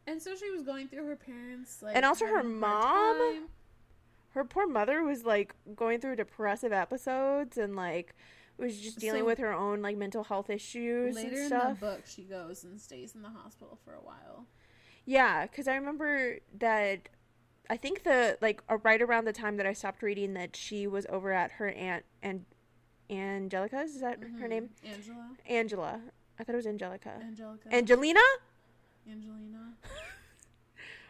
[0.07, 3.49] And so she was going through her parents like And also her mom?
[4.35, 8.15] Her poor mother was like going through depressive episodes and like
[8.59, 11.77] was just dealing So- with her own like mental health issues Later and in the
[11.81, 14.47] book, she goes and stays in the hospital for a while.
[15.05, 17.09] Yeah, because I remember that.
[17.71, 21.07] I think the like right around the time that I stopped reading that she was
[21.09, 22.45] over at her aunt and
[23.11, 24.49] Angelica is that her Mhm.
[24.49, 24.71] name?
[24.85, 26.01] Angela, Angela.
[26.39, 27.19] I thought it was Angelica.
[27.23, 28.21] Angelica, Angelina?
[29.09, 29.77] Angelina.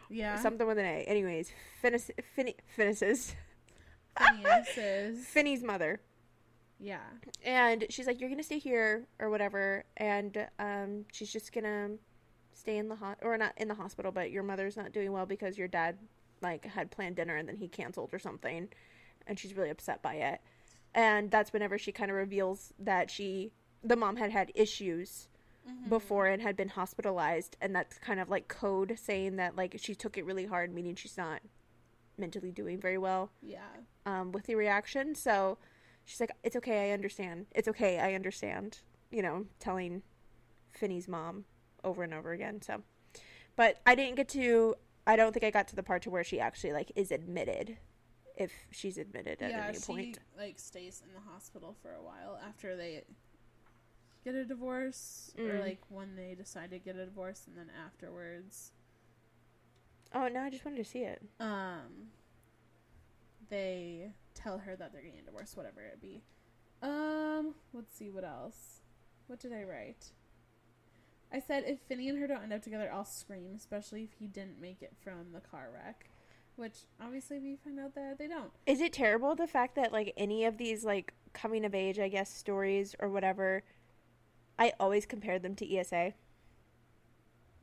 [0.09, 1.03] Yeah, Something with an A.
[1.05, 3.35] Anyways, Finis, Finny, Finis's
[4.17, 5.99] Phineas is Finny's mother.
[6.79, 6.99] yeah.
[7.43, 11.89] and she's like you're gonna stay here or whatever and um she's just gonna
[12.53, 15.25] stay in the hot or not in the hospital but your mother's not doing well
[15.25, 15.97] because your dad
[16.41, 18.69] like had planned dinner and then he canceled or something
[19.27, 20.39] and she's really upset by it
[20.93, 23.51] and that's whenever she kind of reveals that she
[23.83, 25.27] the mom had had issues
[25.67, 25.89] Mhm.
[25.89, 29.95] before and had been hospitalized and that's kind of like code saying that like she
[29.95, 31.41] took it really hard meaning she's not
[32.17, 33.67] mentally doing very well Yeah.
[34.05, 35.15] um, with the reaction.
[35.15, 35.57] So
[36.05, 37.47] she's like, "It's okay, I understand.
[37.55, 38.79] It's okay, I understand."
[39.11, 40.03] You know, telling
[40.71, 41.45] Finny's mom
[41.83, 42.61] over and over again.
[42.61, 42.83] So,
[43.55, 44.75] but I didn't get to.
[45.07, 47.77] I don't think I got to the part to where she actually like is admitted,
[48.35, 50.19] if she's admitted at yeah, any she point.
[50.37, 53.03] like stays in the hospital for a while after they
[54.25, 55.59] get a divorce, or Mm.
[55.61, 58.73] like when they decide to get a divorce, and then afterwards,
[60.13, 61.21] Oh no, I just wanted to see it.
[61.39, 62.09] um,
[63.49, 66.23] they tell her that they're getting a divorce, whatever it be.
[66.81, 68.81] Um, let's see what else.
[69.27, 70.11] What did I write?
[71.31, 74.27] I said if Finny and her don't end up together, I'll scream, especially if he
[74.27, 76.09] didn't make it from the car wreck.
[76.55, 78.51] Which obviously we find out that they don't.
[78.65, 82.07] Is it terrible the fact that like any of these like coming of age, I
[82.07, 83.63] guess, stories or whatever,
[84.57, 86.13] I always compared them to ESA.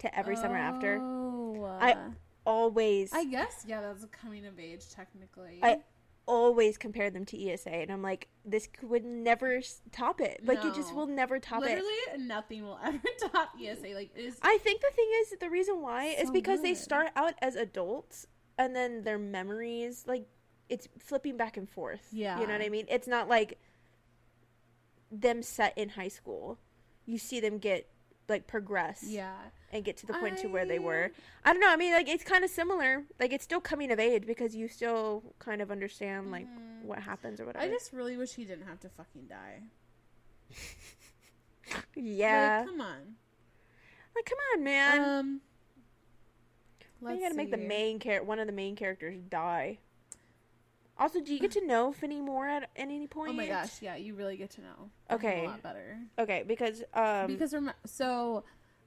[0.00, 0.98] To every summer after.
[1.00, 2.10] Oh, I- uh,
[2.44, 3.12] Always.
[3.12, 5.60] I guess yeah, that's a coming of age technically.
[5.62, 5.78] I
[6.26, 9.60] always compare them to ESA, and I'm like, this would never
[9.92, 10.40] top it.
[10.44, 11.84] Like, it just will never top literally it.
[12.08, 12.98] Literally, nothing will ever
[13.30, 13.94] top ESA.
[13.94, 17.10] Like is I think the thing is, the reason why is So because they start
[17.14, 18.26] out as adults,
[18.58, 20.26] and then their memories, like,
[20.68, 22.08] it's flipping back and forth.
[22.10, 22.40] Yeah.
[22.40, 22.86] You know what I mean?
[22.88, 23.58] It's not like
[25.10, 26.58] them set in high school.
[27.12, 27.88] You see them get,
[28.26, 29.34] like, progress yeah.
[29.70, 31.10] and get to the point to where they were.
[31.44, 31.68] I don't know.
[31.70, 33.02] I mean, like, it's kind of similar.
[33.20, 36.84] Like, it's still coming of age because you still kind of understand, like, Mhm.
[36.84, 37.64] what happens or whatever.
[37.64, 39.60] I just really wish he didn't have to fucking die.
[41.94, 42.60] yeah.
[42.60, 43.16] Like, come on.
[44.16, 45.00] Like, come on, man.
[45.00, 45.40] Um.
[47.02, 49.80] Let's you gotta make the main character, one of the main characters die.
[51.02, 53.30] Also, do you get to know Finny more at, at any point?
[53.30, 54.90] Oh my gosh, yeah, you really get to know.
[55.10, 55.44] Okay.
[55.44, 55.98] A lot better.
[56.18, 58.44] Okay, because um, because rem- so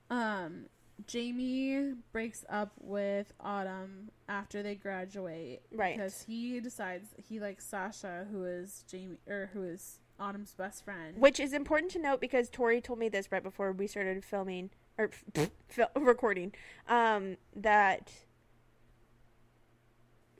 [0.10, 0.68] um
[1.08, 5.98] Jamie breaks up with Autumn after they graduate Right.
[5.98, 11.18] because he decides he likes Sasha who is Jamie or who is Autumn's best friend.
[11.18, 14.70] which is important to note because Tori told me this right before we started filming.
[14.98, 15.12] or
[15.68, 16.54] fil- recording
[16.88, 18.10] um, that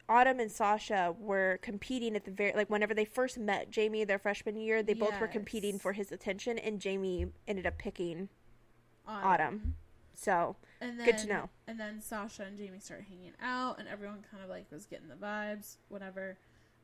[0.08, 4.20] Autumn and Sasha were competing at the very like whenever they first met Jamie their
[4.20, 8.30] freshman year, they both were competing for his attention, and Jamie ended up picking
[9.08, 9.28] Autumn.
[9.28, 9.76] Autumn.
[10.14, 11.50] So And then, Good to know.
[11.68, 15.08] And then Sasha and Jamie start hanging out, and everyone kind of like was getting
[15.08, 16.38] the vibes, whatever.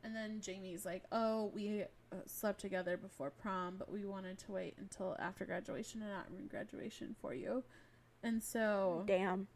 [0.03, 4.51] And then Jamie's like, "Oh, we uh, slept together before prom, but we wanted to
[4.51, 7.63] wait until after graduation and not ruin graduation for you."
[8.23, 9.47] And so damn.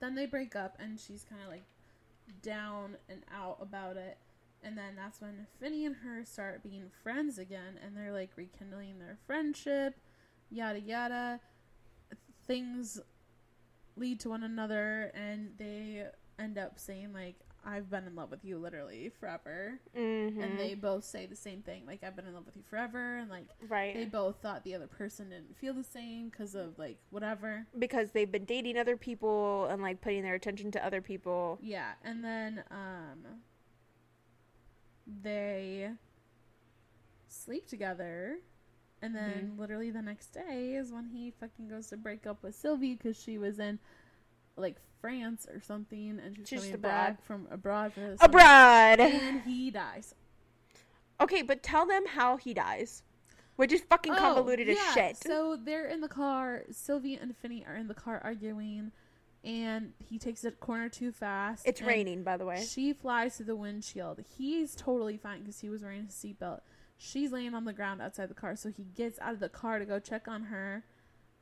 [0.00, 1.64] then they break up, and she's kind of like
[2.42, 4.18] down and out about it.
[4.62, 8.98] And then that's when Finny and her start being friends again, and they're like rekindling
[8.98, 9.94] their friendship,
[10.50, 11.40] yada yada.
[12.46, 13.00] Things
[13.96, 16.06] lead to one another, and they
[16.38, 17.36] end up saying like,
[17.66, 21.62] "I've been in love with you literally forever," hmm and they both say the same
[21.62, 24.64] thing, like, "I've been in love with you forever," and like right they both thought
[24.64, 27.66] the other person didn't feel the same because of like whatever.
[27.78, 31.58] because they've been dating other people and like putting their attention to other people.
[31.60, 33.40] Yeah, and then um
[35.06, 35.90] they
[37.28, 38.38] sleep together.
[39.02, 42.54] And then literally the next day is when he fucking goes to break up with
[42.54, 43.78] Sylvie because she was in
[44.56, 46.90] like France or something and she's Just coming abroad.
[46.90, 48.30] back from abroad for the summer.
[48.30, 49.00] Abroad.
[49.00, 50.14] And he dies.
[51.20, 53.02] Okay, but tell them how he dies,
[53.56, 55.16] which is fucking Oh, convoluted as shit.
[55.16, 56.64] So they're in the car.
[56.70, 58.92] Sylvie and Finny are in the car arguing,
[59.44, 61.66] and he takes a corner too fast.
[61.66, 62.62] it's raining, by the way.
[62.68, 64.20] She flies through the windshield.
[64.36, 66.60] He's totally fine because he was wearing his seatbelt.
[66.98, 69.78] She's laying on the ground outside the car, so he gets out of the car
[69.78, 70.84] to go check on her.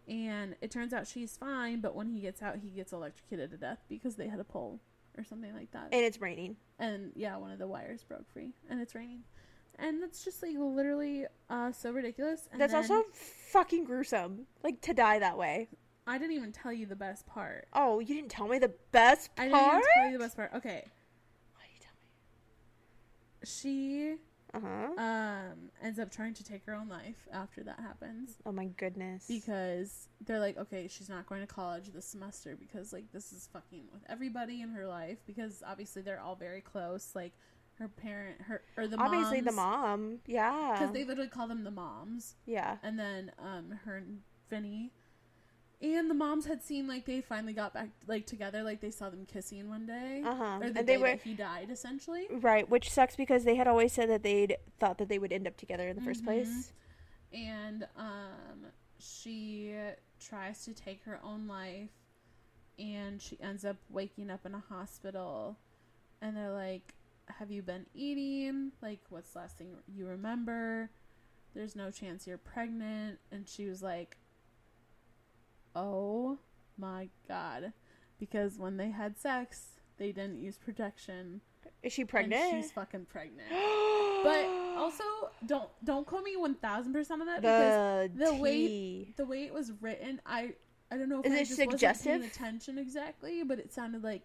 [0.09, 3.57] And it turns out she's fine, but when he gets out, he gets electrocuted to
[3.57, 4.81] death because they had a pole
[5.17, 5.88] or something like that.
[5.93, 6.57] And it's raining.
[6.79, 9.23] and yeah, one of the wires broke free, and it's raining.
[9.79, 12.49] And that's just like literally uh, so ridiculous.
[12.53, 13.03] And That's then- also
[13.51, 14.47] fucking gruesome.
[14.62, 15.69] Like to die that way.
[16.07, 17.67] I didn't even tell you the best part.
[17.73, 19.51] Oh, you didn't tell me the best part?
[19.53, 20.51] I didn't tell you the best part.
[20.55, 20.85] Okay,
[21.55, 21.95] Why did you tell
[24.12, 24.12] me?
[24.12, 24.19] Uh
[24.61, 25.03] huh.
[25.03, 29.25] um ends up trying to take her own life after that happens oh my goodness.
[29.29, 33.49] because they're like, okay, she's not going to college this semester because like this is
[33.53, 37.11] fucking with everybody in her life because obviously they're all very close.
[37.14, 37.33] Like
[37.79, 39.07] her parent, her or the mom.
[39.07, 40.19] obviously the mom.
[40.27, 40.77] Yeah.
[40.79, 42.35] because they literally call them the moms.
[42.47, 42.77] yeah.
[42.83, 44.93] and then um her and Vinny
[45.85, 49.11] and the moms had seen like they finally got back like together like they saw
[49.11, 50.44] them kissing one day Uh huh.
[50.57, 53.55] or the And day they were that he died essentially right, which sucks because they
[53.57, 56.23] had always said that they'd thought that they would end up together in the first
[56.23, 56.27] Mhm.
[56.27, 56.73] place.
[57.33, 58.66] and um
[58.99, 59.75] she
[60.20, 61.90] tries to take her own life
[62.79, 65.57] and she ends up waking up in a hospital
[66.23, 66.94] and they're like
[67.38, 70.90] have you been eating like what's the last thing you remember
[71.55, 74.16] there's no chance you're pregnant and she was like
[75.75, 76.39] oh
[76.79, 77.73] my god.
[78.19, 81.41] Because when they had sex they didn't use protection
[81.83, 82.51] Is she pregnant?
[82.51, 83.49] she's fucking pregnant.
[84.25, 85.05] But also
[85.47, 90.21] don't don't quote me 1000% on that because the way- the way it was written,
[90.25, 90.55] I
[90.91, 92.13] I don't know if Is I it just wasn't suggestive?
[92.21, 94.23] paying attention exactly, but it sounded like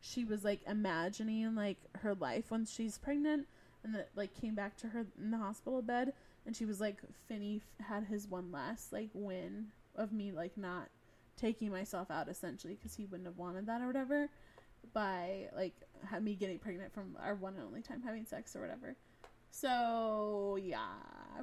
[0.00, 3.46] she was like imagining like her life when she's pregnant,
[3.82, 6.14] and that like came back to her in the hospital bed,
[6.46, 10.56] and she was like, Finny f- had his one last like win of me like
[10.56, 10.88] not
[11.36, 14.28] taking myself out essentially because he wouldn't have wanted that or whatever
[14.92, 15.74] by like
[16.08, 18.96] ha- me getting pregnant from our one and only time having sex or whatever.
[19.50, 20.78] So yeah,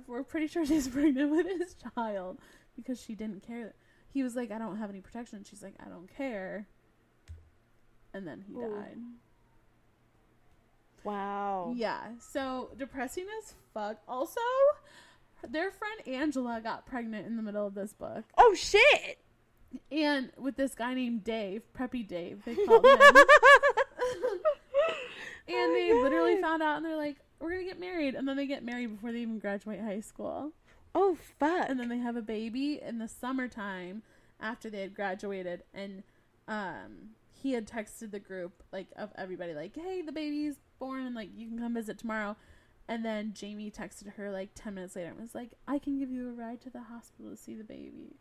[0.08, 2.40] we're pretty sure she's pregnant with his child
[2.76, 3.74] because she didn't care.
[4.14, 6.68] He was like, "I don't have any protection." She's like, "I don't care,"
[8.14, 8.70] and then he Ooh.
[8.70, 8.98] died.
[11.04, 11.74] Wow.
[11.76, 13.98] Yeah, so depressing as fuck.
[14.08, 14.42] Also,
[15.50, 19.20] their friend Angela got pregnant in the middle of this book, Oh shit.
[19.92, 23.00] and with this guy named Dave, Preppy Dave, they called him.
[25.48, 28.38] And Oh they literally found out, and they're like, "We're gonna get married," and then
[28.38, 30.52] they get married before they even graduate high school.
[30.96, 31.66] Oh fuck.
[31.68, 34.04] and then they have a baby in the summertime
[34.40, 36.04] after they had graduated and
[36.48, 41.16] um he had texted the group like of everybody like hey the baby's born and
[41.16, 42.36] like you can come visit tomorrow
[42.88, 46.12] and then jamie texted her like 10 minutes later and was like i can give
[46.12, 48.16] you a ride to the hospital to see the baby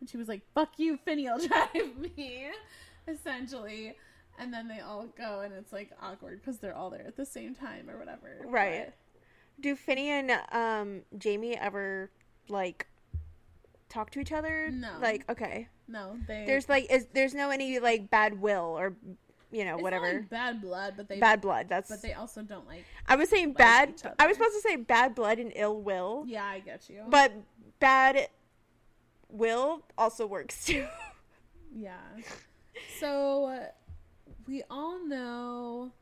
[0.00, 2.46] and she was like fuck you finny will drive me
[3.08, 3.94] essentially
[4.38, 7.24] and then they all go and it's like awkward because they're all there at the
[7.26, 8.92] same time or whatever Right.
[9.58, 12.10] Do Finny and um Jamie ever
[12.50, 12.86] like
[13.88, 14.70] talk to each other?
[14.70, 14.90] No.
[15.00, 15.68] Like okay.
[15.88, 18.94] No they There's like is there's no any like bad will or
[19.56, 20.12] you know it's whatever.
[20.12, 21.66] like, bad blood but they bad blood.
[21.68, 23.94] That's but they also don't like I was saying bad.
[24.18, 27.32] I was supposed to say bad blood and ill will, yeah i get you but
[27.80, 28.28] bad
[29.28, 30.86] Will also works too.
[31.78, 31.98] Yeah.
[32.98, 33.66] So uh,
[34.46, 35.92] we all know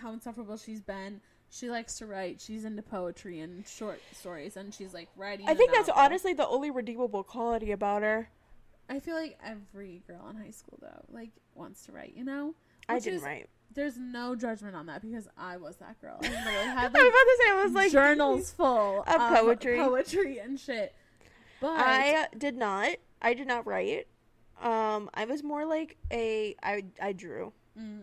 [0.00, 1.20] how insufferable she's been.
[1.50, 2.40] She likes to write.
[2.40, 5.46] She's into poetry and short stories, and she's like writing.
[5.46, 8.30] I think that's honestly the only redeemable quality about her.
[8.88, 12.14] I feel like every girl in high school though, like wants to write.
[12.16, 12.54] You know,
[12.88, 13.48] I didn't is- write.
[13.74, 16.16] There's no judgment on that because I was that girl.
[16.22, 19.76] I literally had I was about to say I was like journals full of poetry.
[19.78, 20.94] poetry and shit.
[21.60, 22.90] But I did not.
[23.20, 24.06] I did not write.
[24.62, 27.52] Um, I was more like a I I drew.
[27.78, 28.00] Mm.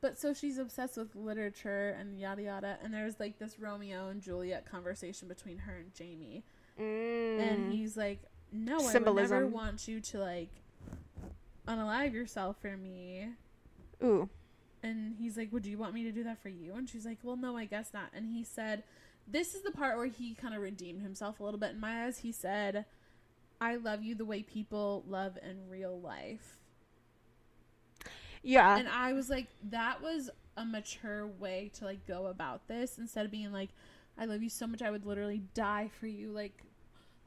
[0.00, 4.22] But so she's obsessed with literature and yada yada, and there's like this Romeo and
[4.22, 6.42] Juliet conversation between her and Jamie,
[6.80, 7.38] Mm.
[7.40, 8.20] and he's like,
[8.52, 10.50] "No, I would never want you to like
[11.66, 13.28] unalive yourself for me."
[14.02, 14.28] Ooh.
[14.82, 17.18] And he's like, "Would you want me to do that for you?" And she's like,
[17.22, 18.82] "Well, no, I guess not." And he said,
[19.26, 22.04] "This is the part where he kind of redeemed himself a little bit in my
[22.06, 22.86] eyes." He said,
[23.60, 26.60] "I love you the way people love in real life."
[28.42, 28.78] Yeah.
[28.78, 33.24] and I was like, that was a mature way to like go about this instead
[33.24, 33.70] of being like,
[34.18, 36.30] I love you so much, I would literally die for you.
[36.30, 36.62] Like,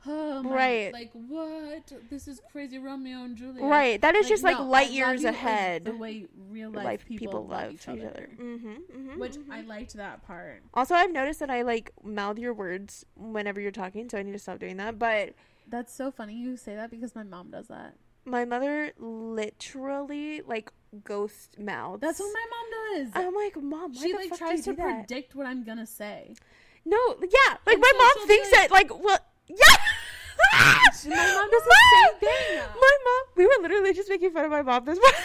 [0.06, 0.94] oh my, Right.
[0.94, 1.92] Like what?
[2.10, 3.64] This is crazy, Romeo and Juliet.
[3.64, 4.02] right.
[4.02, 5.86] That is Like, just like no, light years ahead.
[5.86, 8.30] the way real life, life people, love, each other.
[8.40, 9.52] Mm-hmm, mm-hmm, Which mhm.
[9.52, 10.62] I liked that part.
[10.74, 14.34] Also, I've noticed that I like mouth your words whenever you're talking, so I need
[14.34, 15.00] to stop doing that.
[15.00, 15.34] But
[15.68, 17.96] That's so funny you say that because my mom does that.
[18.26, 20.72] my mother literally like
[21.04, 22.02] ghost mouths.
[22.02, 23.12] That's what my mom does.
[23.16, 26.36] I'm like, mom, why she like tries to predict what I'm gonna say.
[26.86, 29.56] No, yeah, like And my so mom thinks like- that, like, well, yeah.
[31.06, 32.60] My mom does the same thing.
[32.80, 35.20] My mom, we were literally just making fun of my mom this morning.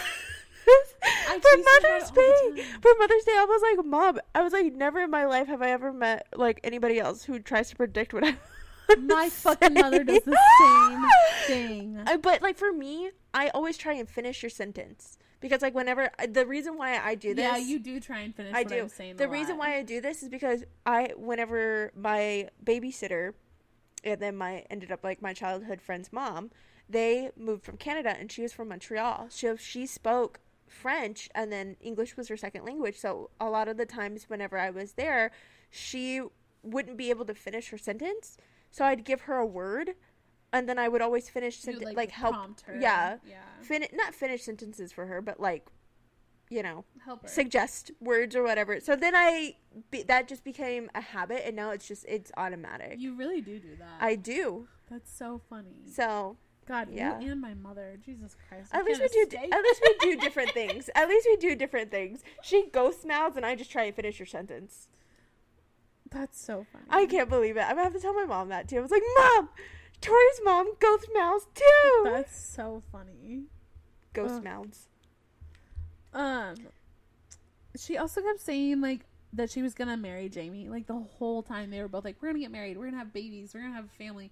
[1.01, 2.63] I for tease her about Mother's Day.
[2.81, 5.61] For Mother's Day, I was like, Mom, I was like, never in my life have
[5.61, 8.35] I ever met like anybody else who tries to predict what I.
[8.97, 11.05] My fucking mother does the same
[11.45, 12.03] thing.
[12.07, 16.09] Uh, but like for me, I always try and finish your sentence because like whenever
[16.27, 18.81] the reason why I do this, Yeah, you do try and finish I do.
[18.81, 19.17] I'm saying.
[19.17, 19.67] The reason lot.
[19.67, 23.33] why I do this is because I, whenever my babysitter,
[24.03, 26.51] and then my ended up like my childhood friend's mom,
[26.87, 29.27] they moved from Canada and she was from Montreal.
[29.29, 32.97] So she spoke French and then English was her second language.
[32.97, 35.31] So a lot of the times whenever I was there,
[35.69, 36.21] she
[36.63, 38.37] wouldn't be able to finish her sentence.
[38.71, 39.95] So I'd give her a word,
[40.53, 42.35] and then I would always finish senten- like, help
[42.65, 42.77] her.
[42.79, 43.17] yeah.
[43.27, 43.37] yeah.
[43.61, 45.67] fin- not finish sentences for her, but like,
[46.49, 48.79] you know, Help suggest words or whatever.
[48.79, 49.55] So then I
[49.91, 52.95] be, that just became a habit, and now it's just it's automatic.
[52.99, 53.97] you really do do that.
[54.01, 54.67] I do.
[54.89, 55.85] That's so funny.
[55.85, 57.19] So God, yeah.
[57.19, 57.97] you and my mother.
[58.03, 58.69] Jesus Christ.
[58.73, 59.37] At least we do.
[59.37, 60.89] At least we do different things.
[60.95, 62.23] At least we do different things.
[62.41, 64.87] She ghost mouths, and I just try and finish your sentence.
[66.11, 66.85] That's so funny.
[66.89, 67.61] I can't believe it.
[67.61, 68.77] I'm gonna have to tell my mom that too.
[68.77, 69.49] I was like, Mom,
[70.01, 72.01] Tori's mom ghost mouths too.
[72.05, 73.43] That's so funny.
[74.13, 74.43] ghost Ugh.
[74.43, 74.87] mouths.
[76.13, 76.55] Um,
[77.77, 79.01] she also kept saying like
[79.33, 80.69] that she was gonna marry Jamie.
[80.69, 82.77] Like the whole time they were both like, "We're gonna get married.
[82.77, 83.51] We're gonna have babies.
[83.53, 84.31] We're gonna have a family.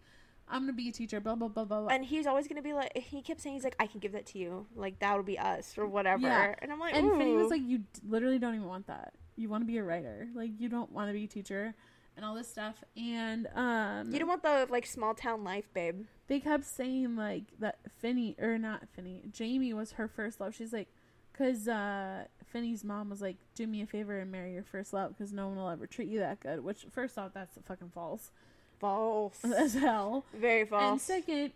[0.49, 1.89] I'm gonna be a teacher." Blah blah blah blah blah.
[1.89, 4.25] And he's always gonna be like, he kept saying he's like, I can give that
[4.27, 4.65] to you.
[4.75, 6.23] Like that'll be us or whatever.
[6.23, 6.55] Yeah.
[6.59, 9.13] And I'm like, And Finny was like, "You d- literally don't even want that.
[9.35, 10.27] You want to be a writer.
[10.33, 11.75] Like you don't want to be a teacher."
[12.15, 16.05] And all this stuff, and um, you don't want the like small town life, babe.
[16.25, 20.55] they kept saying like that Finny or not Finny, Jamie was her first love.
[20.55, 20.87] She's like,
[21.37, 25.15] because uh, Finny's mom was like, "Do me a favor and marry your first love,
[25.17, 28.31] because no one will ever treat you that good." Which, first off, that's fucking false
[28.79, 29.43] False.
[29.57, 30.23] as hell.
[30.33, 30.91] Very false.
[30.91, 31.51] And second,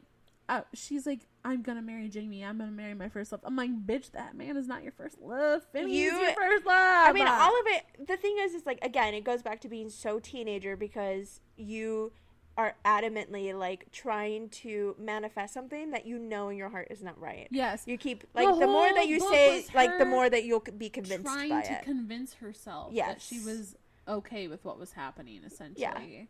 [0.50, 2.44] uh, she's like, "I'm gonna marry Jamie.
[2.44, 5.22] I'm gonna marry my first love." I'm like, "Bitch, that man is not your first
[5.22, 5.64] love.
[5.72, 8.08] Finny is You- your first love." I mean, all of it.
[8.08, 12.12] The thing is, is like again, it goes back to being so teenager because you
[12.58, 17.20] are adamantly like trying to manifest something that you know in your heart is not
[17.20, 17.48] right.
[17.50, 20.90] yes, You keep like the, more that you say, like the more that you'll be
[20.90, 21.84] convinced trying to it.
[21.84, 23.76] convince herself that she was
[24.08, 26.28] okay with what was happening essentially.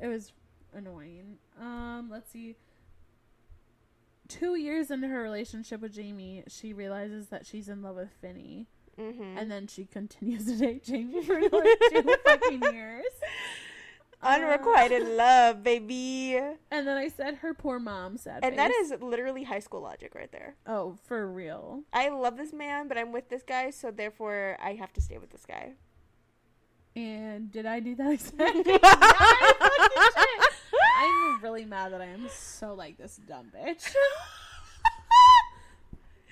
[0.00, 0.32] It was
[0.72, 1.36] annoying.
[1.60, 2.56] Um let's see.
[4.26, 8.66] Two years into her relationship with jamie she realizes that she's in love with Finny.
[8.98, 9.38] Mm-hmm.
[9.38, 13.04] and then she continues to date jamie for another two fucking years
[14.24, 16.36] Unrequited love, baby.
[16.70, 20.14] and then i said her poor mom sad And that is literally high school logic
[20.14, 20.56] right there.
[20.66, 24.74] oh for real I love this man, but I'm with this guy, so therefore I
[24.74, 25.72] have to stay with this guy.
[26.96, 30.48] and did i do that exactly I fucking did.
[31.00, 33.92] I'm really mad that I am so like this dumb bitch.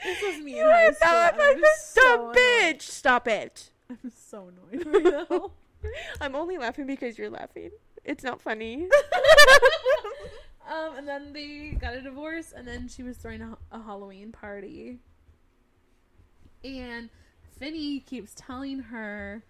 [0.04, 2.36] this was me in You high are not like this so dumb annoyed.
[2.36, 2.82] bitch.
[2.82, 3.70] Stop it.
[3.90, 5.50] I'm so annoyed right now.
[6.20, 7.70] I'm only laughing because you're laughing.
[8.04, 8.88] It's not funny.
[10.70, 14.32] um, and then they got a divorce, and then she was throwing a, a Halloween
[14.32, 14.98] party.
[16.64, 17.10] And
[17.58, 19.44] Finny keeps telling her,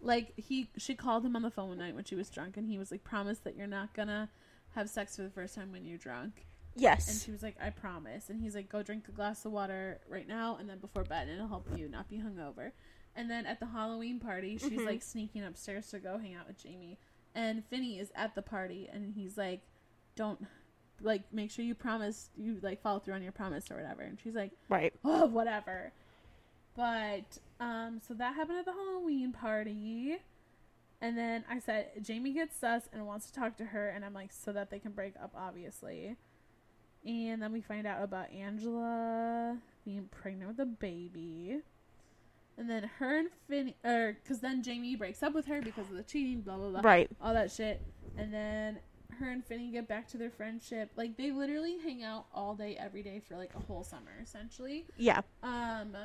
[0.00, 2.68] like he, she called him on the phone one night when she was drunk, and
[2.68, 4.28] he was like, "Promise that you're not gonna
[4.74, 6.46] have sex for the first time when you're drunk."
[6.76, 7.08] Yes.
[7.08, 10.00] And she was like, "I promise." And he's like, "Go drink a glass of water
[10.08, 12.72] right now, and then before bed, and it'll help you not be hungover."
[13.16, 14.86] And then at the Halloween party, she's Mhm.
[14.86, 16.98] like sneaking upstairs to go hang out with Jamie,
[17.34, 19.60] and Finny is at the party, and he's like,
[20.16, 20.46] "Don't."
[21.00, 24.02] Like, make sure you promise you like follow through on your promise or whatever.
[24.02, 24.94] And she's like, Right.
[25.04, 25.92] oh, whatever.
[26.76, 30.18] But um, so that happened at the Halloween party,
[31.00, 34.14] and then I said Jamie gets sus and wants to talk to her, and I'm
[34.14, 36.16] like, so that they can break up, obviously.
[37.04, 41.60] And then we find out about Angela being pregnant with a baby.
[42.56, 45.96] And then her and Finn, or because then Jamie breaks up with her because of
[45.96, 47.10] the cheating, blah blah blah, Right.
[47.20, 47.82] all that shit.
[48.16, 48.78] And then
[49.18, 50.90] her and Finny get back to their friendship.
[50.96, 54.86] Like they literally hang out all day, every day for like a whole summer, essentially.
[54.96, 55.22] Yeah.
[55.42, 55.96] Um,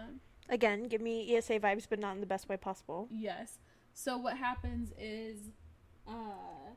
[0.50, 3.08] Again, give me ESA vibes, but not in the best way possible.
[3.12, 3.60] yes.
[3.94, 5.38] So what happens is,
[6.08, 6.74] uh,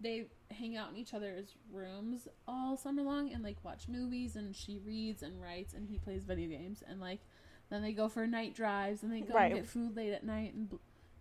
[0.00, 4.56] they hang out in each other's rooms all summer long and like watch movies, and
[4.56, 7.20] she reads and writes, and he plays video games, and like
[7.72, 9.52] then they go for night drives, and they go Right.
[9.52, 10.68] and get food late at night, and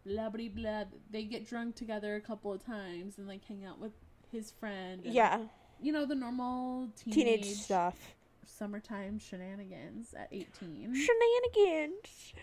[0.06, 0.84] blah blah blah.
[1.10, 3.94] They get drunk together a couple of times, and like hang out with
[4.32, 5.04] his friend.
[5.06, 5.46] And, Yeah.
[5.82, 8.16] you know the normal teenage, Teenage stuff.
[8.46, 10.94] summertime shenanigans at eighteen.
[10.96, 12.34] Shenanigans.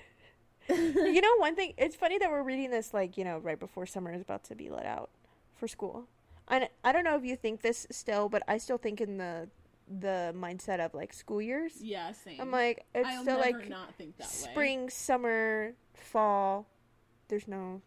[0.69, 3.87] you know, one thing, it's funny that we're reading this, like, you know, right before
[3.87, 5.09] summer is about to be let out
[5.57, 6.05] for school.
[6.47, 9.49] I, I don't know if you think this still, but I still think in the
[10.01, 11.73] the mindset of like school years.
[11.81, 12.41] yeah, same.
[12.41, 14.51] I'm like, it's I'll still like not think that way.
[14.51, 16.67] spring, summer, fall.
[17.29, 17.83] There's no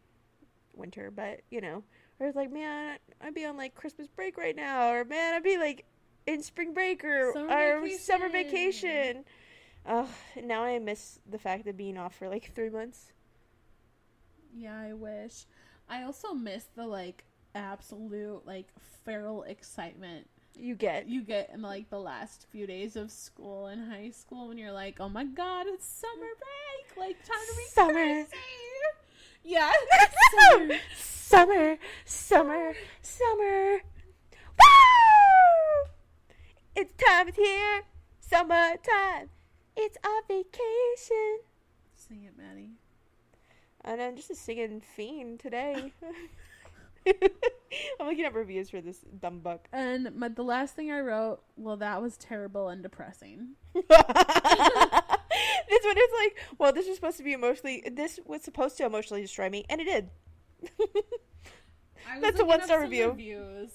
[0.76, 1.84] winter, but you know,
[2.20, 5.44] or it's like, man, I'd be on like Christmas break right now, or man, I'd
[5.44, 5.86] be like
[6.28, 8.90] in spring break or Summer or summer vacation.
[8.90, 9.26] vacation.
[9.86, 10.08] Ugh,
[10.44, 13.12] now I miss the fact of being off for like three months.
[14.54, 15.46] Yeah, I wish.
[15.90, 17.26] I also miss the like
[17.56, 18.68] absolute like
[19.04, 20.28] feral excitement
[20.58, 24.48] You get you get in like the last few days of school in high school
[24.50, 27.94] when you're like, oh my god, it's summer break, like time to be Summer.
[27.94, 28.28] crazy.
[29.44, 29.72] Yeah,
[30.52, 33.72] summer, summer, summer, summer.
[34.60, 35.90] Woo!
[36.76, 37.82] It's time is here,
[38.20, 39.30] summertime.
[39.76, 41.40] It's our vacation.
[41.96, 42.72] Sing it, Maddie.
[43.84, 45.94] And I'm just a singing fiend today.
[48.00, 49.68] I'm looking at reviews for this dumb book.
[49.72, 53.50] And my, the last thing I wrote, well, that was terrible and depressing.
[53.74, 53.98] this one
[55.98, 57.84] is like, well, this was supposed to be emotionally.
[57.92, 60.10] This was supposed to emotionally destroy me, and it did.
[60.64, 60.68] I
[62.16, 63.10] was That's a one star review.
[63.10, 63.72] Reviews.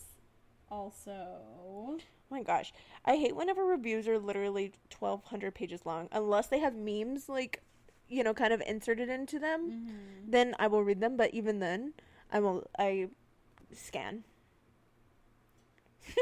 [0.70, 1.96] Also,
[2.28, 2.72] Oh my gosh.
[3.04, 7.62] I hate whenever reviews are literally 1200 pages long unless they have memes like
[8.08, 9.70] you know kind of inserted into them.
[9.70, 10.30] Mhm.
[10.32, 11.94] Then I will read them, but even then
[12.32, 13.10] I will I
[13.74, 14.24] scan.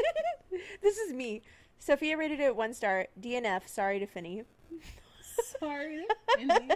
[0.83, 1.43] this is me.
[1.79, 3.07] Sophia rated it 1 star.
[3.21, 4.45] DNF, sorry to Finny.
[5.61, 6.69] sorry, to Finny.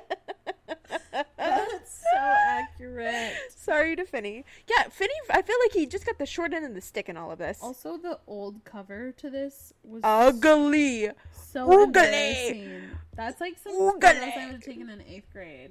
[1.38, 3.32] That's so accurate.
[3.56, 4.44] Sorry to Finny.
[4.68, 7.16] Yeah, Finny I feel like he just got the short end of the stick in
[7.16, 7.58] all of this.
[7.62, 11.10] Also, the old cover to this was Ugly.
[11.32, 11.84] so Oogly.
[11.84, 12.82] embarrassing.
[13.16, 14.00] That's like some Oogly.
[14.02, 15.70] photos I would have taken in eighth grade.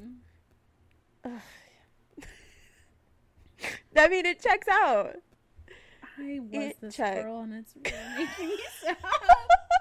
[3.97, 5.15] I mean, it checks out.
[6.19, 8.97] I was It this girl, and it's really making me sad.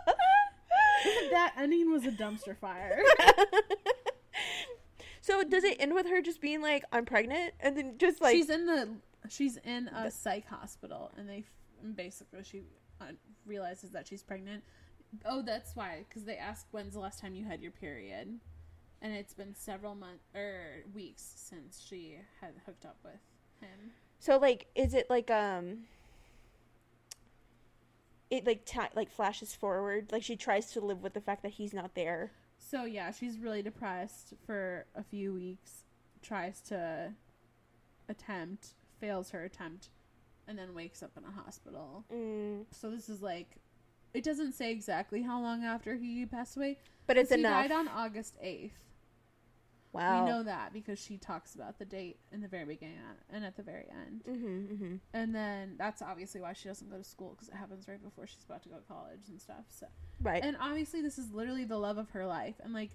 [1.30, 3.02] that ending was a dumpster fire.
[5.20, 8.36] so does it end with her just being like, "I'm pregnant," and then just like,
[8.36, 8.88] she's in the
[9.28, 11.44] she's in a psych hospital, and they
[11.94, 12.62] basically she
[13.00, 13.12] uh,
[13.46, 14.62] realizes that she's pregnant.
[15.24, 18.38] Oh, that's why, because they ask when's the last time you had your period,
[19.00, 23.20] and it's been several months or weeks since she had hooked up with
[23.60, 23.92] him.
[24.18, 25.84] so like, is it like um,
[28.30, 31.72] it like like flashes forward, like she tries to live with the fact that he's
[31.72, 32.32] not there.
[32.58, 35.84] So yeah, she's really depressed for a few weeks.
[36.22, 37.12] Tries to
[38.08, 39.90] attempt, fails her attempt,
[40.48, 42.04] and then wakes up in a hospital.
[42.12, 43.56] Mm, So this is like,
[44.12, 46.78] it doesn't say exactly how long after he passed away.
[47.06, 47.62] but it's enough.
[47.62, 48.78] he died on August eighth.
[49.96, 50.24] Wow.
[50.24, 52.98] We know that because she talks about the date in the very beginning
[53.30, 54.22] and at the very end.
[54.28, 54.94] Mm-hmm, mm-hmm.
[55.14, 58.26] And then that's obviously why she doesn't go to school because it happens right before
[58.26, 59.64] she's about to go to college and stuff.
[59.70, 59.86] So
[60.22, 60.42] Right.
[60.44, 62.90] and obviously this is literally the love of her life and like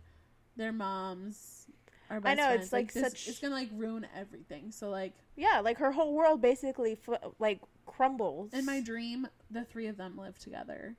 [0.56, 1.68] their moms
[2.10, 2.64] our I know, friends.
[2.64, 4.72] it's, like, this, such- it's gonna like ruin everything.
[4.72, 7.00] So like Yeah, like her whole world basically
[7.40, 8.52] like crumbles.
[8.54, 10.98] in my dream, the three of them live together,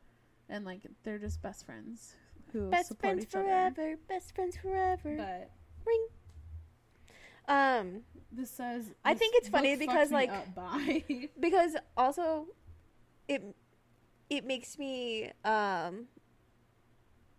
[0.49, 2.15] and like they're just best friends
[2.53, 3.45] who best support friends each other.
[3.45, 5.17] forever, best friends forever.
[5.17, 5.51] But
[5.87, 6.07] Ring.
[7.49, 10.31] Um, this says I think it's funny because, like-
[11.41, 12.47] because also
[13.29, 13.43] it
[14.31, 16.07] it makes me um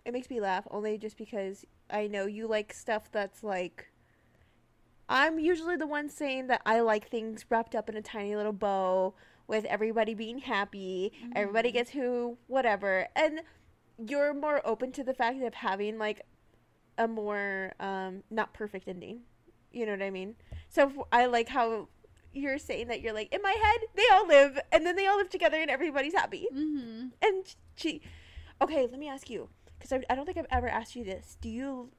[0.06, 3.92] it makes me laugh only just because I know you like stuff that's like
[5.10, 8.54] I'm usually the one saying that I like things wrapped up in a tiny little
[8.54, 9.14] bow
[9.48, 11.74] with everybody being happy, everybody Mhm.
[11.74, 13.42] gets who whatever and
[14.08, 16.22] you're more open to the fact of having like
[16.98, 19.22] a more um not perfect ending.
[19.72, 20.36] You know what I mean?
[20.70, 21.90] So if- I like how
[22.34, 25.18] you're saying that you're like in my head they all live and then they all
[25.18, 27.10] live together and everybody's happy mm-hmm.
[27.22, 28.02] and she
[28.60, 31.38] okay let me ask you because I, I don't think i've ever asked you this
[31.42, 31.92] do you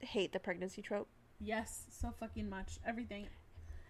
[0.00, 1.06] hate the pregnancy trope
[1.40, 3.28] yes, so fucking much everything,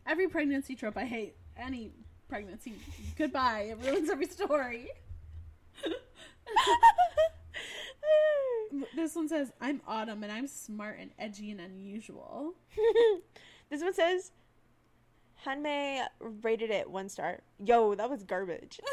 [0.06, 1.36] every pregnancy trope I hate.
[1.56, 1.92] Any
[2.28, 2.74] pregnancy,
[3.16, 3.70] goodbye.
[3.70, 4.88] It ruins every story.
[8.96, 12.54] this one says, "I'm Autumn and I'm smart and edgy and unusual."
[13.70, 14.32] this one says
[15.44, 18.80] hanmei rated it one star yo that was garbage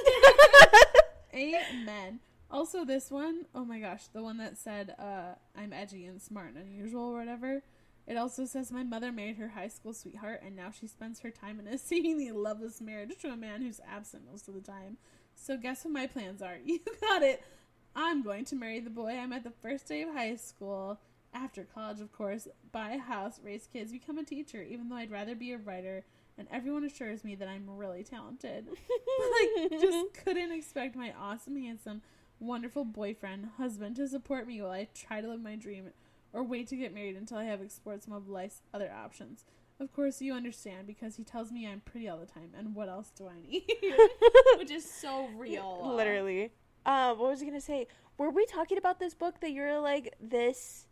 [1.33, 2.19] Amen.
[2.49, 6.53] Also, this one, oh my gosh, the one that said, uh, I'm edgy and smart
[6.53, 7.63] and unusual or whatever.
[8.05, 11.31] It also says, My mother married her high school sweetheart and now she spends her
[11.31, 14.97] time in a seemingly loveless marriage to a man who's absent most of the time.
[15.35, 16.57] So, guess what my plans are?
[16.65, 17.43] You got it.
[17.95, 20.99] I'm going to marry the boy I met the first day of high school.
[21.33, 25.11] After college, of course, buy a house, raise kids, become a teacher, even though I'd
[25.11, 26.03] rather be a writer.
[26.37, 28.67] And everyone assures me that I'm really talented.
[28.69, 32.01] like, just couldn't expect my awesome, handsome,
[32.39, 35.91] wonderful boyfriend, husband to support me while I try to live my dream
[36.33, 39.45] or wait to get married until I have explored some of life's other options.
[39.79, 42.87] Of course, you understand because he tells me I'm pretty all the time, and what
[42.87, 43.63] else do I need?
[44.57, 45.95] Which is so real.
[45.95, 46.51] literally
[46.85, 47.87] uh, what was i gonna say?
[48.17, 50.85] Were we talking about this book that you're like this?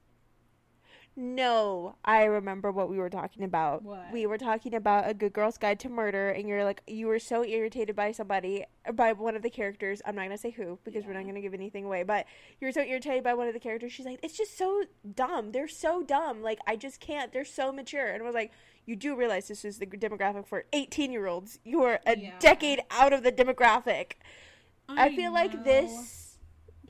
[1.15, 3.83] No i remember what we were talking about.
[3.83, 4.11] What?
[4.13, 7.19] we were talking about a good girl's guide to murder and you're like you were
[7.19, 8.63] so irritated by somebody
[8.93, 10.01] by one of the characters.
[10.05, 12.25] I'm not gonna say who because we're not gonna give anything away but
[12.61, 13.91] you were so irritated by one of the characters.
[13.91, 14.83] She's like it's just so
[15.15, 15.51] dumb.
[15.51, 16.41] They're so dumb.
[16.41, 17.33] Like i just can't.
[17.33, 18.07] They're so mature.
[18.07, 18.51] And i was like
[18.85, 22.35] you do realize this is the demographic for 18 year olds you are a Yeah.
[22.39, 24.13] decade out of the demographic
[24.97, 26.37] I, feel like this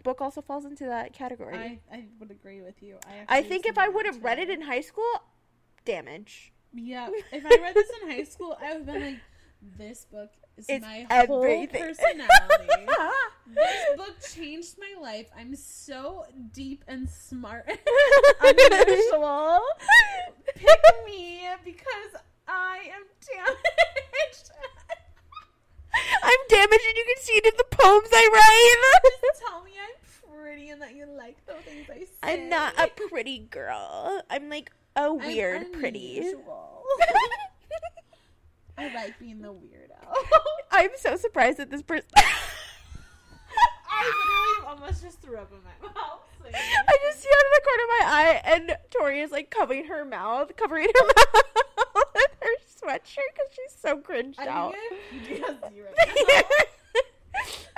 [0.04, 1.58] book also falls into that category.
[1.58, 2.98] I, I, I would agree with you.
[3.08, 5.12] I, actually think if I would have read it in high school,
[5.86, 6.54] damage.
[6.74, 9.20] Yeah, if I read this in high school, I would have been like,
[9.78, 11.82] this book is It's my everything.
[11.82, 12.86] whole personality.
[13.56, 15.28] this book changed my life.
[15.38, 17.66] I'm so deep and smart
[18.46, 19.62] and unusual.
[20.56, 23.04] Pick me because I am
[23.36, 24.52] damaged.
[26.52, 28.78] I'm and you can see it in the poems I write.
[29.22, 29.96] Just tell me I'm
[30.32, 32.08] pretty and that you like the things I say.
[32.24, 34.22] I'm not a pretty girl.
[34.30, 36.22] I'm like a I'm weird pretty.
[38.78, 39.98] I like being the weirdo.
[40.72, 42.10] I'm so surprised that this person.
[42.16, 46.22] I literally almost just threw up in my mouth.
[46.46, 49.86] I just see out of the corner of my eye, and Tori is like covering
[49.86, 51.89] her mouth, covering her mouth
[52.90, 54.74] sweatshirt because she's so cringed I out.
[54.74, 56.66] think I have PTSD right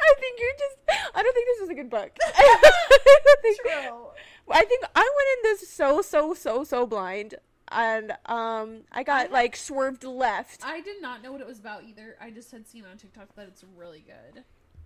[0.03, 0.77] I think you're just.
[1.15, 2.11] I don't think this is a good book.
[2.25, 4.07] I think, True.
[4.49, 7.35] I think I went in this so so so so blind,
[7.71, 10.61] and um, I got I- like swerved left.
[10.65, 12.15] I did not know what it was about either.
[12.19, 14.43] I just had seen on TikTok that it's really good.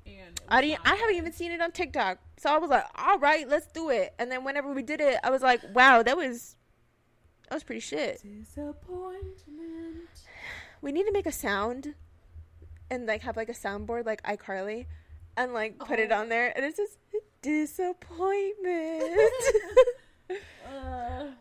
[0.07, 0.81] And I didn't.
[0.85, 3.89] I haven't even seen it on TikTok, so I was like, "All right, let's do
[3.91, 6.55] it." And then whenever we did it, I was like, "Wow, that was
[7.49, 10.09] that was pretty shit." Disappointment.
[10.81, 11.95] We need to make a sound,
[12.91, 14.85] and like have like a soundboard like iCarly,
[15.37, 16.19] and like put it Oh.
[16.21, 16.97] on there, and it's just
[17.41, 19.03] disappointment.
[20.67, 21.25] Uh,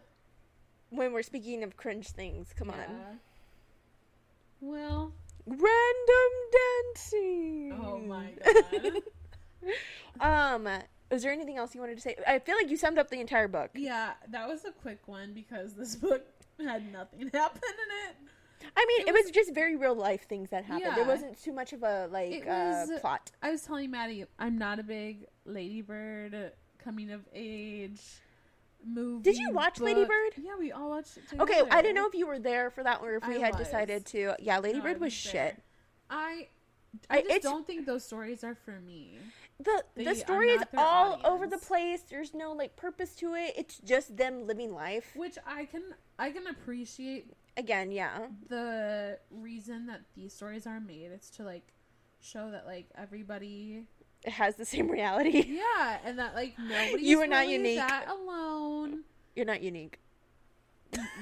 [0.91, 3.19] when we're speaking of cringe things, come on.
[4.61, 5.13] Well,
[5.47, 6.33] Random
[6.95, 7.79] dancing.
[7.83, 8.33] oh my
[10.21, 10.65] god.
[10.67, 10.69] um,
[11.11, 12.17] is there anything else you wanted to say?
[12.27, 13.71] I feel like you summed up the entire book.
[13.75, 16.25] yeah, that was a quick one because this book
[16.59, 18.17] had nothing happen in it.
[18.77, 20.97] I mean, It it was, just very real life things that happened.
[20.97, 23.31] There wasn't too much of a like It uh, plot.
[23.43, 28.01] I was telling Maddie, I'm not a big Lady Bird coming of age
[28.87, 29.23] movie.
[29.23, 30.09] Did you watch Lady book.
[30.09, 30.43] Bird?
[30.43, 31.63] Yeah, we all watched it Okay.
[31.71, 33.67] I didn't know if you were there for that or if we I had was.
[33.67, 34.35] decided to.
[34.39, 35.63] Yeah, Lady No, Bird I was shit.
[36.09, 36.49] I
[37.11, 39.19] I- just don't think those stories are for me.
[39.61, 42.03] The They the story is all over the place.
[42.03, 43.55] There's no like purpose to it.
[43.57, 45.13] It's just them living life.
[45.15, 45.83] Which I can
[46.19, 48.27] I can appreciate Again, yeah.
[48.49, 51.13] the reason that these stories are made.
[51.13, 51.63] It's to like
[52.21, 53.85] show that like everybody
[54.25, 55.45] It has the same reality.
[55.63, 57.77] Yeah, and that like nobody You are not unique.
[57.79, 59.05] that alone.
[59.37, 60.01] You're not unique.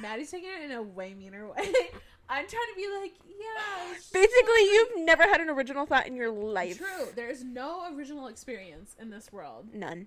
[0.01, 1.73] Maddie's taking it in a way meaner way.
[2.33, 3.95] I'm trying to be like, yeah.
[4.13, 6.79] Basically, you've never had an original thought in your life.
[6.79, 7.09] True.
[7.15, 9.67] There's no original experience in this world.
[9.75, 10.07] None.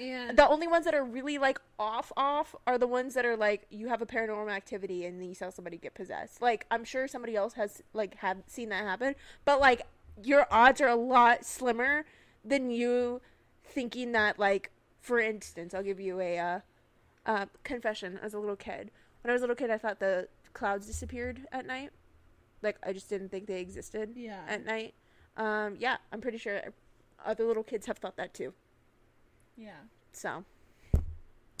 [0.00, 3.36] And The only ones that are really like off off are the ones that are
[3.36, 6.42] like you have a paranormal activity and then you saw somebody get possessed.
[6.42, 9.14] Like I'm sure somebody else has like have seen that happen,
[9.44, 9.82] but like
[10.22, 12.04] your odds are a lot slimmer
[12.44, 13.20] than you
[13.64, 14.70] thinking that like
[15.00, 16.60] for instance, I'll give you a uh,
[17.26, 18.90] uh, confession as a little kid.
[19.22, 21.90] When I was a little kid, I thought the clouds disappeared at night.
[22.62, 24.40] Like I just didn't think they existed yeah.
[24.48, 24.94] at night.
[25.36, 26.60] Um, yeah, I'm pretty sure
[27.24, 28.52] other little kids have thought that too.
[29.56, 29.72] yeah.
[30.12, 30.44] So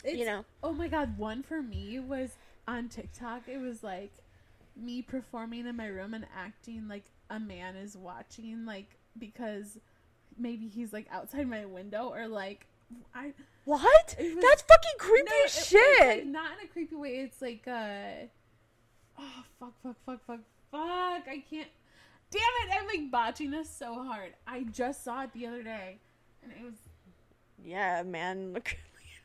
[0.04, 2.30] It's, you know, Oh my god, one for me was
[2.66, 3.42] on TikTok.
[3.48, 4.12] It was like
[4.76, 9.78] me performing in my room and acting like a man is watching like because
[10.38, 12.66] maybe he's like outside my window or like
[13.14, 13.32] I
[13.64, 14.16] what?
[14.18, 16.00] Was- That's fucking creepy No, it- shit.
[16.18, 17.16] Like not in a creepy way.
[17.18, 18.26] It's like uh
[19.18, 20.40] oh fuck fuck fuck fuck
[20.70, 21.28] fuck.
[21.28, 21.68] I can't.
[22.30, 22.76] Damn it!
[22.78, 24.34] I'm like botching this so hard.
[24.46, 25.98] I just saw it the other day,
[26.42, 26.74] and it was.
[27.64, 28.52] yeah, man.
[28.54, 28.76] Look,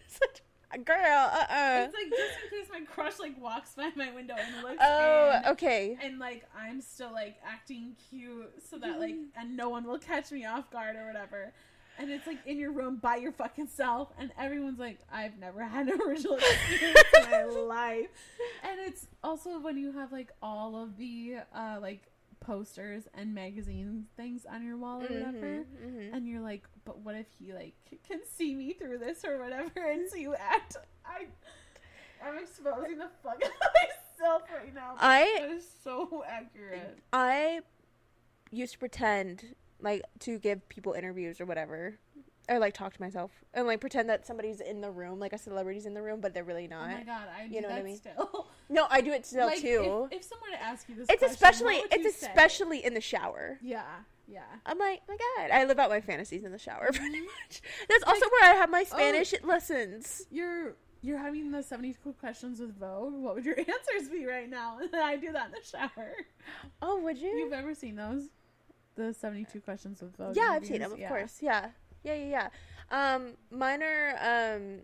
[0.07, 0.41] such
[0.71, 0.95] a girl.
[0.97, 4.63] Uh uh It's like just in case my crush like walks by my window and
[4.63, 5.97] looks Oh, in, okay.
[6.01, 10.31] and like I'm still like acting cute so that like and no one will catch
[10.31, 11.53] me off guard or whatever.
[11.99, 15.63] And it's like in your room by your fucking self, and everyone's like, I've never
[15.63, 18.07] had an original experience in my life.
[18.63, 22.01] And it's also when you have like all of the uh like
[22.39, 26.13] posters and magazine things on your wall or whatever, Mhm, mhm.
[26.13, 27.75] and you're like, but what if he like
[28.07, 30.75] can see me through this or whatever, and so you act.
[31.05, 31.27] I,
[32.25, 34.95] I'm exposing the fuck out of myself right now.
[34.99, 36.99] I that is so accurate.
[37.13, 37.61] I
[38.51, 41.99] used to pretend like to give people interviews or whatever.
[42.49, 45.38] Or like talk to myself and like pretend that somebody's in the room, like a
[45.38, 46.89] celebrity's in the room, but they're really not.
[46.89, 47.95] Oh my god, I do You know what I that mean?
[47.95, 48.47] still.
[48.69, 50.09] no, I do it still like, too.
[50.11, 52.17] If, if someone were to ask you this, it's question, especially what would you it's
[52.19, 52.27] say?
[52.27, 53.59] especially in the shower.
[53.61, 53.84] Yeah,
[54.27, 54.41] yeah.
[54.65, 57.25] I'm like, my God, I live out my fantasies in the shower pretty Mhm.
[57.45, 57.61] much.
[57.88, 58.93] That's also where I have my oh.
[58.97, 60.23] Spanish lessons.
[60.29, 63.13] You're you're having the 70 cool questions with Vogue.
[63.13, 64.79] What would your answers be right now?
[64.81, 66.13] And I do that in the shower.
[66.81, 67.29] Oh, would you?
[67.29, 68.23] You've ever seen those?
[68.95, 70.35] The 72 questions with Vogue.
[70.35, 71.07] yeah, I've seen them, of Yeah.
[71.07, 71.39] course.
[71.41, 71.69] Yeah,
[72.03, 72.49] yeah, yeah,
[72.91, 73.13] yeah.
[73.15, 74.81] Um, mine are um,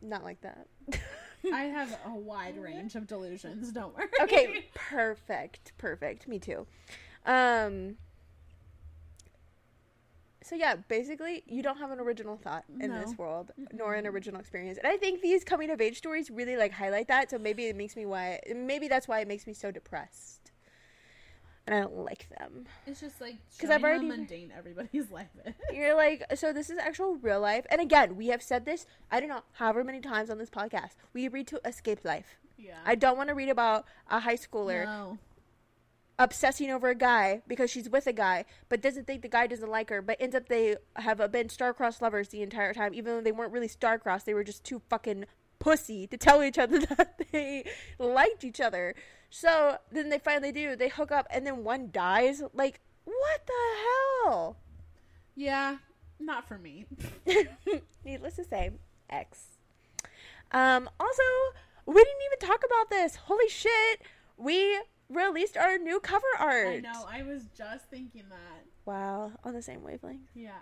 [0.00, 0.66] not like that.
[1.52, 3.72] I have a wide range of delusions.
[3.72, 4.06] Don't worry.
[4.22, 6.26] okay, perfect, perfect.
[6.28, 6.66] Me too.
[7.26, 7.96] Um.
[10.44, 13.14] So yeah, basically, you don't have an original thought in this No.
[13.16, 16.72] world, nor an original experience, and I think these coming of age stories really like
[16.72, 17.30] highlight that.
[17.30, 20.41] So maybe it makes me why, maybe that's why it makes me so depressed,
[21.66, 22.66] and I don't like them.
[22.86, 25.54] It's just like because I've already- mundane everybody's life is.
[25.72, 28.86] You're like, so this is actual real life, and again, we have said this.
[29.10, 30.94] I don't know however many times on this podcast.
[31.12, 32.38] We read to escape life.
[32.58, 32.78] Yeah.
[32.84, 35.18] I don't want to read about a high schooler no.
[36.18, 39.70] obsessing over a guy because she's with a guy, but doesn't think the guy doesn't
[39.70, 43.20] like her, but ends up they have been star-crossed lovers the entire time, even though
[43.20, 44.26] they weren't really star-crossed.
[44.26, 45.24] They were just too fucking
[45.58, 47.64] pussy to tell each other that they
[47.98, 48.94] liked each other.
[49.34, 50.76] So then they finally do.
[50.76, 52.42] They hook up, and then one dies.
[52.52, 54.58] Like, what the hell?
[55.34, 55.78] Yeah.
[56.20, 56.84] Not for me.
[58.04, 58.72] Needless to say,
[59.08, 59.44] X.
[60.52, 61.22] Um, also,
[61.86, 63.16] we didn't even talk about this.
[63.16, 64.02] Holy shit!
[64.36, 64.78] We
[65.08, 66.68] released our new cover art.
[66.68, 67.06] I know.
[67.08, 68.66] I was just thinking that.
[68.84, 70.28] Wow, on the same wavelength.
[70.34, 70.58] Yeah.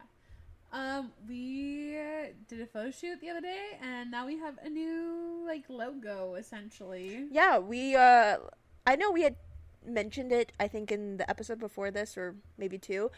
[0.72, 1.96] Um, we
[2.48, 6.34] did a photo shoot the other day, and now we have a new like logo
[6.34, 7.26] essentially.
[7.30, 7.96] Yeah, we.
[7.96, 8.38] uh
[8.86, 9.36] I know we had
[9.84, 10.52] mentioned it.
[10.60, 13.10] I think in the episode before this, or maybe two.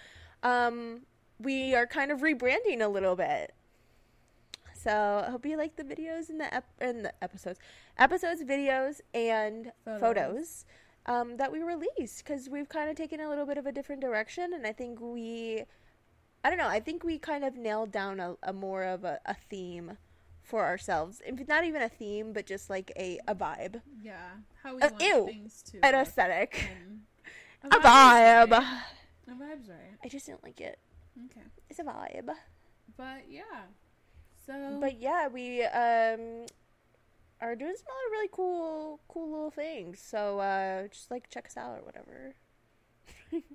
[0.43, 1.03] Um,
[1.39, 3.55] we are kind of rebranding a little bit.
[4.75, 7.61] So I hope you like the videos and the ep- and the episodes,
[7.99, 10.01] episodes, videos, and Photos.
[10.01, 10.65] photos,
[11.07, 14.01] um, that we release because we've kind of taken a little bit of a different
[14.01, 15.63] direction, and I think we,
[16.45, 19.21] I don't know, I think we kind of nailed down a, a more of a,
[19.27, 19.97] a theme
[20.43, 21.23] for ourselves.
[21.25, 24.17] If not even a theme, but just like a, a vibe, Yeah.
[24.63, 25.27] How we Uh, want ew.
[25.27, 26.69] things to an aesthetic,
[27.65, 28.51] a vibe.
[28.51, 28.83] right.
[29.29, 29.97] A vibe's right.
[30.05, 30.79] I just didn't like it.
[31.31, 31.47] Okay.
[31.71, 32.31] It's a vibe.
[32.97, 33.43] But yeah.
[34.47, 36.47] So But yeah, we um
[37.41, 40.01] are doing some other really cool cool little things.
[40.01, 42.35] So uh just like check us out or whatever.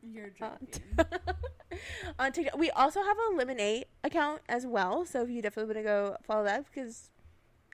[0.02, 0.82] You're on, joking.
[2.20, 2.58] on TikTok.
[2.58, 6.18] We also have a Lemon8 account as well, so if you definitely want to go
[6.24, 7.10] follow that because,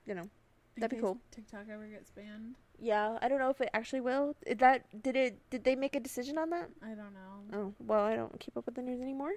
[0.06, 0.28] you know,
[0.76, 1.18] that'd be cool.
[1.30, 2.56] TikTok ever gets banned.
[2.78, 4.34] yeah, I don't know if it actually will.
[4.46, 5.38] Did that did it?
[5.50, 6.68] Did they make a decision on that?
[6.82, 7.56] I don't know.
[7.58, 9.32] Oh, well, I don't keep up with the news anymore.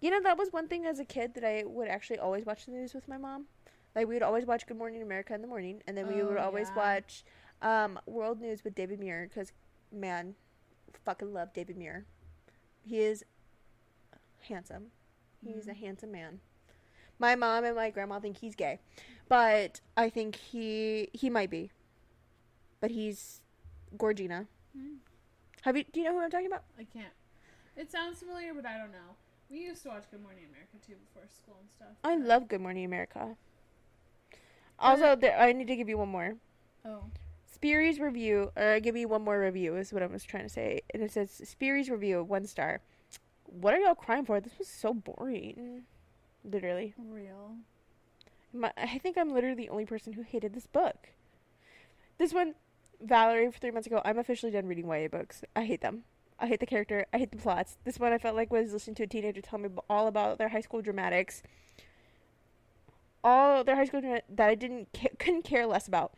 [0.00, 2.66] You know, that was one thing as a kid that I would actually always watch
[2.66, 3.46] the news with my mom.
[3.94, 6.26] Like, we would always watch Good Morning America in the morning, and then we Oh,
[6.28, 6.76] would always yeah.
[6.76, 7.24] watch
[7.60, 9.52] um, World News with David Muir, because,
[9.92, 10.34] man,
[11.04, 12.04] fucking love David Muir.
[12.84, 13.24] He is
[14.48, 14.90] handsome.
[15.44, 15.76] He's a Mhm.
[15.76, 16.40] handsome man.
[17.18, 18.80] My mom and my grandma think he's gay,
[19.28, 21.70] but I think he he might be.
[22.80, 23.42] But he's
[23.96, 24.48] Gorgina.
[24.76, 24.96] Hmm.
[25.62, 25.84] Have you?
[25.84, 26.64] Do you know who I'm talking about?
[26.78, 27.12] I can't.
[27.76, 29.16] It sounds familiar, but I don't know.
[29.48, 31.96] We used to watch Good Morning America too before school and stuff.
[32.02, 33.36] I love Good Morning America.
[34.78, 36.36] Also, there, I need to give you one more.
[36.84, 37.04] Oh.
[37.52, 40.80] Speary's review, or give me one more review, is what I was trying to say.
[40.92, 42.80] And it says Speary's review, one star.
[43.44, 44.40] What are y'all crying for?
[44.40, 45.82] This was so boring.
[46.44, 46.94] Literally.
[46.98, 47.56] Real.
[48.52, 51.08] My, I think I'm literally the only person who hated this book.
[52.18, 52.54] This one,
[53.00, 55.44] Valerie, three months ago, I'm officially done reading YA books.
[55.54, 56.04] I hate them.
[56.38, 57.06] I hate the character.
[57.12, 57.76] I hate the plots.
[57.84, 60.48] This one I felt like was listening to a teenager tell me all about their
[60.48, 61.42] high school dramatics.
[63.22, 66.14] All their high school dra- that I didn't ca- couldn't care less about.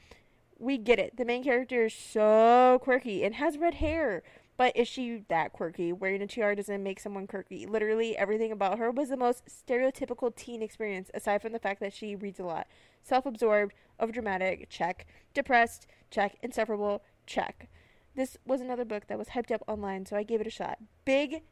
[0.59, 1.17] We get it.
[1.17, 4.23] The main character is so quirky and has red hair.
[4.57, 5.93] But is she that quirky?
[5.93, 7.67] Wearing a tiara doesn't make someone quirky.
[7.67, 11.93] Literally everything about her was the most stereotypical teen experience, aside from the fact that
[11.93, 12.69] she reads a lot.
[13.03, 15.07] Self absorbed, overdramatic, check.
[15.35, 16.37] Depressed, check.
[16.41, 17.69] Insufferable, check.
[18.15, 20.79] This was another book that was hyped up online, so I gave it a shot.
[21.05, 21.43] Big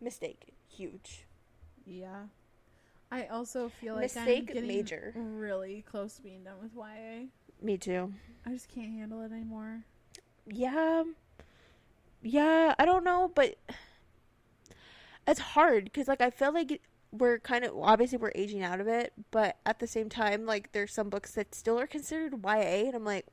[0.00, 0.54] mistake.
[0.68, 1.26] Huge.
[1.86, 2.24] Yeah.
[3.12, 5.12] I also feel like Mistake I'm getting major.
[5.16, 7.26] really close to being done with YA.
[7.62, 8.12] Me too.
[8.46, 9.84] I just can't handle it anymore.
[10.46, 11.04] Yeah.
[12.22, 13.56] Yeah, I don't know, but
[15.26, 16.80] it's hard because, like, I feel like
[17.12, 20.72] we're kind of obviously we're aging out of it, but at the same time, like,
[20.72, 23.26] there's some books that still are considered YA, and I'm like,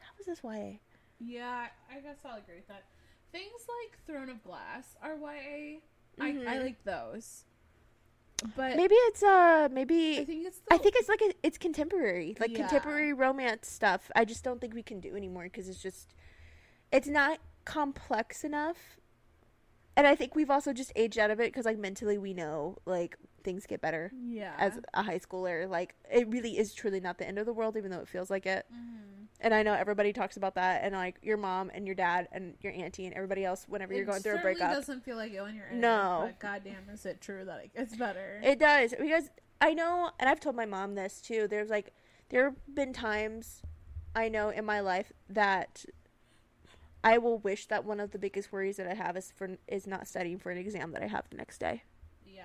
[0.00, 0.78] how is this YA?
[1.18, 2.84] Yeah, I guess I'll agree with that.
[3.32, 5.80] Things like Throne of Glass are YA.
[6.18, 6.62] I, I Mhm.
[6.64, 7.44] like those.
[8.54, 12.36] But Maybe it's uh, I maybe think it's I think it's like a, it's contemporary,
[12.38, 12.58] like Yeah.
[12.58, 14.10] contemporary romance stuff.
[14.14, 16.14] I just don't think we can do anymore because it's just
[16.92, 18.98] it's not complex enough.
[19.96, 22.76] And I think we've also just aged out of it because like mentally we know
[22.84, 23.16] like
[23.46, 24.52] things get better yeah.
[24.58, 25.66] as a high schooler.
[25.70, 28.28] Like it really is truly not the end of the world, even though it feels
[28.28, 28.66] like it.
[28.70, 29.28] Mhm.
[29.40, 32.54] And I know everybody talks about that, and like your mom and your dad and
[32.60, 34.72] your auntie and everybody else whenever you're going through a breakup.
[34.72, 36.24] doesn't feel like it when you're in No.
[36.24, 38.40] it, but goddamn, is it true that it gets better?
[38.42, 39.30] It does because
[39.60, 41.46] I know, and I've told my mom this too.
[41.48, 41.92] There's like
[42.30, 43.62] there have been times
[44.14, 45.84] I know in my life that
[47.04, 49.86] I will wish that one of the biggest worries that I have is for is
[49.86, 51.84] not studying for an exam that I have the next day.
[52.26, 52.42] yeah.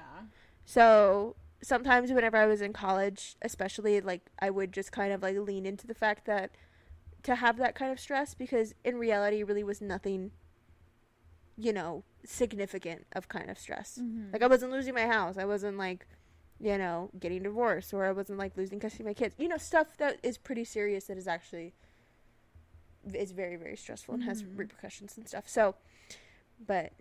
[0.66, 5.38] So sometimes whenever I was in college, especially like I would just kind of like
[5.38, 6.52] lean into the fact that
[7.24, 10.32] to have that kind of stress because in reality it really was nothing
[11.58, 14.00] you know significant of kind of stress.
[14.02, 14.32] Mhm.
[14.34, 15.38] Like I wasn't losing my house.
[15.38, 16.08] I wasn't like,
[16.60, 19.36] you know, getting divorced or I wasn't like losing custody of my kids.
[19.38, 21.74] You know, stuff that is pretty serious that is actually
[23.14, 24.58] is very very stressful and has Mhm.
[24.58, 25.48] repercussions and stuff.
[25.50, 25.76] So,
[26.66, 26.94] but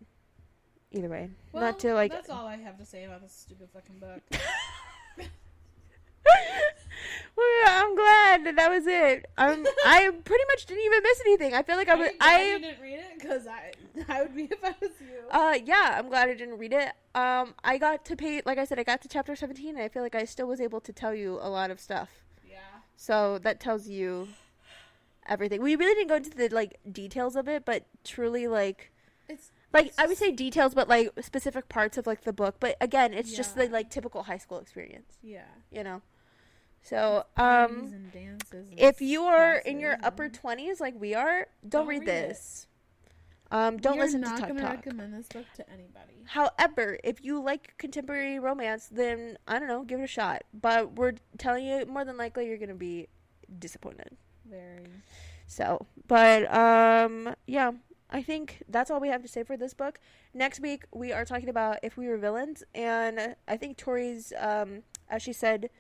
[0.93, 3.69] either way, well, not to like That's all I have to say about this stupid
[3.73, 4.23] fucking book.
[7.37, 9.27] well, I'm glad that that was it.
[9.39, 11.55] Um, I pretty much didn't even miss anything.
[11.55, 12.09] I feel like I was.
[12.09, 13.73] I'm glad I you didn't read it because I
[14.09, 15.21] I would be if I was you.
[15.31, 16.93] Uh, yeah, I'm glad I didn't read it.
[17.15, 19.89] Um, I got to pay, like I said, I got to chapter 17, and I
[19.89, 22.11] feel like I still was able to tell you a lot of stuff.
[22.49, 22.59] yeah.
[22.97, 24.29] So that tells you
[25.27, 25.63] everything.
[25.63, 28.93] We really didn't go into the like details of it, but truly, like,
[29.29, 32.57] It's like I would say details, but like specific parts of like the book.
[32.61, 35.45] But again, it's just the like typical high school experience, yeah.
[35.71, 36.03] you know.
[36.83, 37.93] So, um,
[38.77, 42.29] if you are in your upper twenties like we are, don't, Don't read, read it.
[42.29, 42.67] this.
[43.53, 46.25] Um, don't We listen to not Talk gonna recommend this book to anybody.
[46.25, 50.45] However, if you like contemporary romance, then I don't know, give it a shot.
[50.55, 53.09] But we're telling you, more than likely, you're gonna be
[53.59, 54.17] disappointed.
[54.49, 54.87] Very.
[55.47, 57.73] So, but um, yeah,
[58.11, 60.01] I think that's all we have to say for this book.
[60.35, 64.83] Next week we are talking about if we were villains, and I think Tori's, um,
[65.09, 65.71] as she said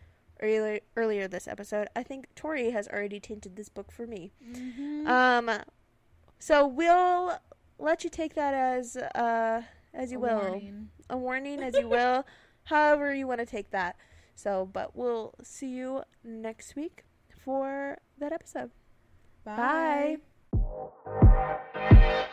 [0.40, 4.32] earlier earlier this episode, I think Tori has already tainted this book for me.
[4.44, 5.06] Mm-hmm.
[5.06, 5.50] Um,
[6.38, 7.38] so we'll
[7.78, 9.62] let you take that as uh
[9.92, 10.88] as you A will warning.
[11.08, 12.24] a warning as you will,
[12.64, 13.96] however you want to take that.
[14.34, 17.04] So, but we'll see you next week
[17.44, 18.70] for that episode.
[19.44, 19.56] Bye.
[19.56, 20.16] Bye.
[20.70, 20.90] Thank
[22.02, 22.29] you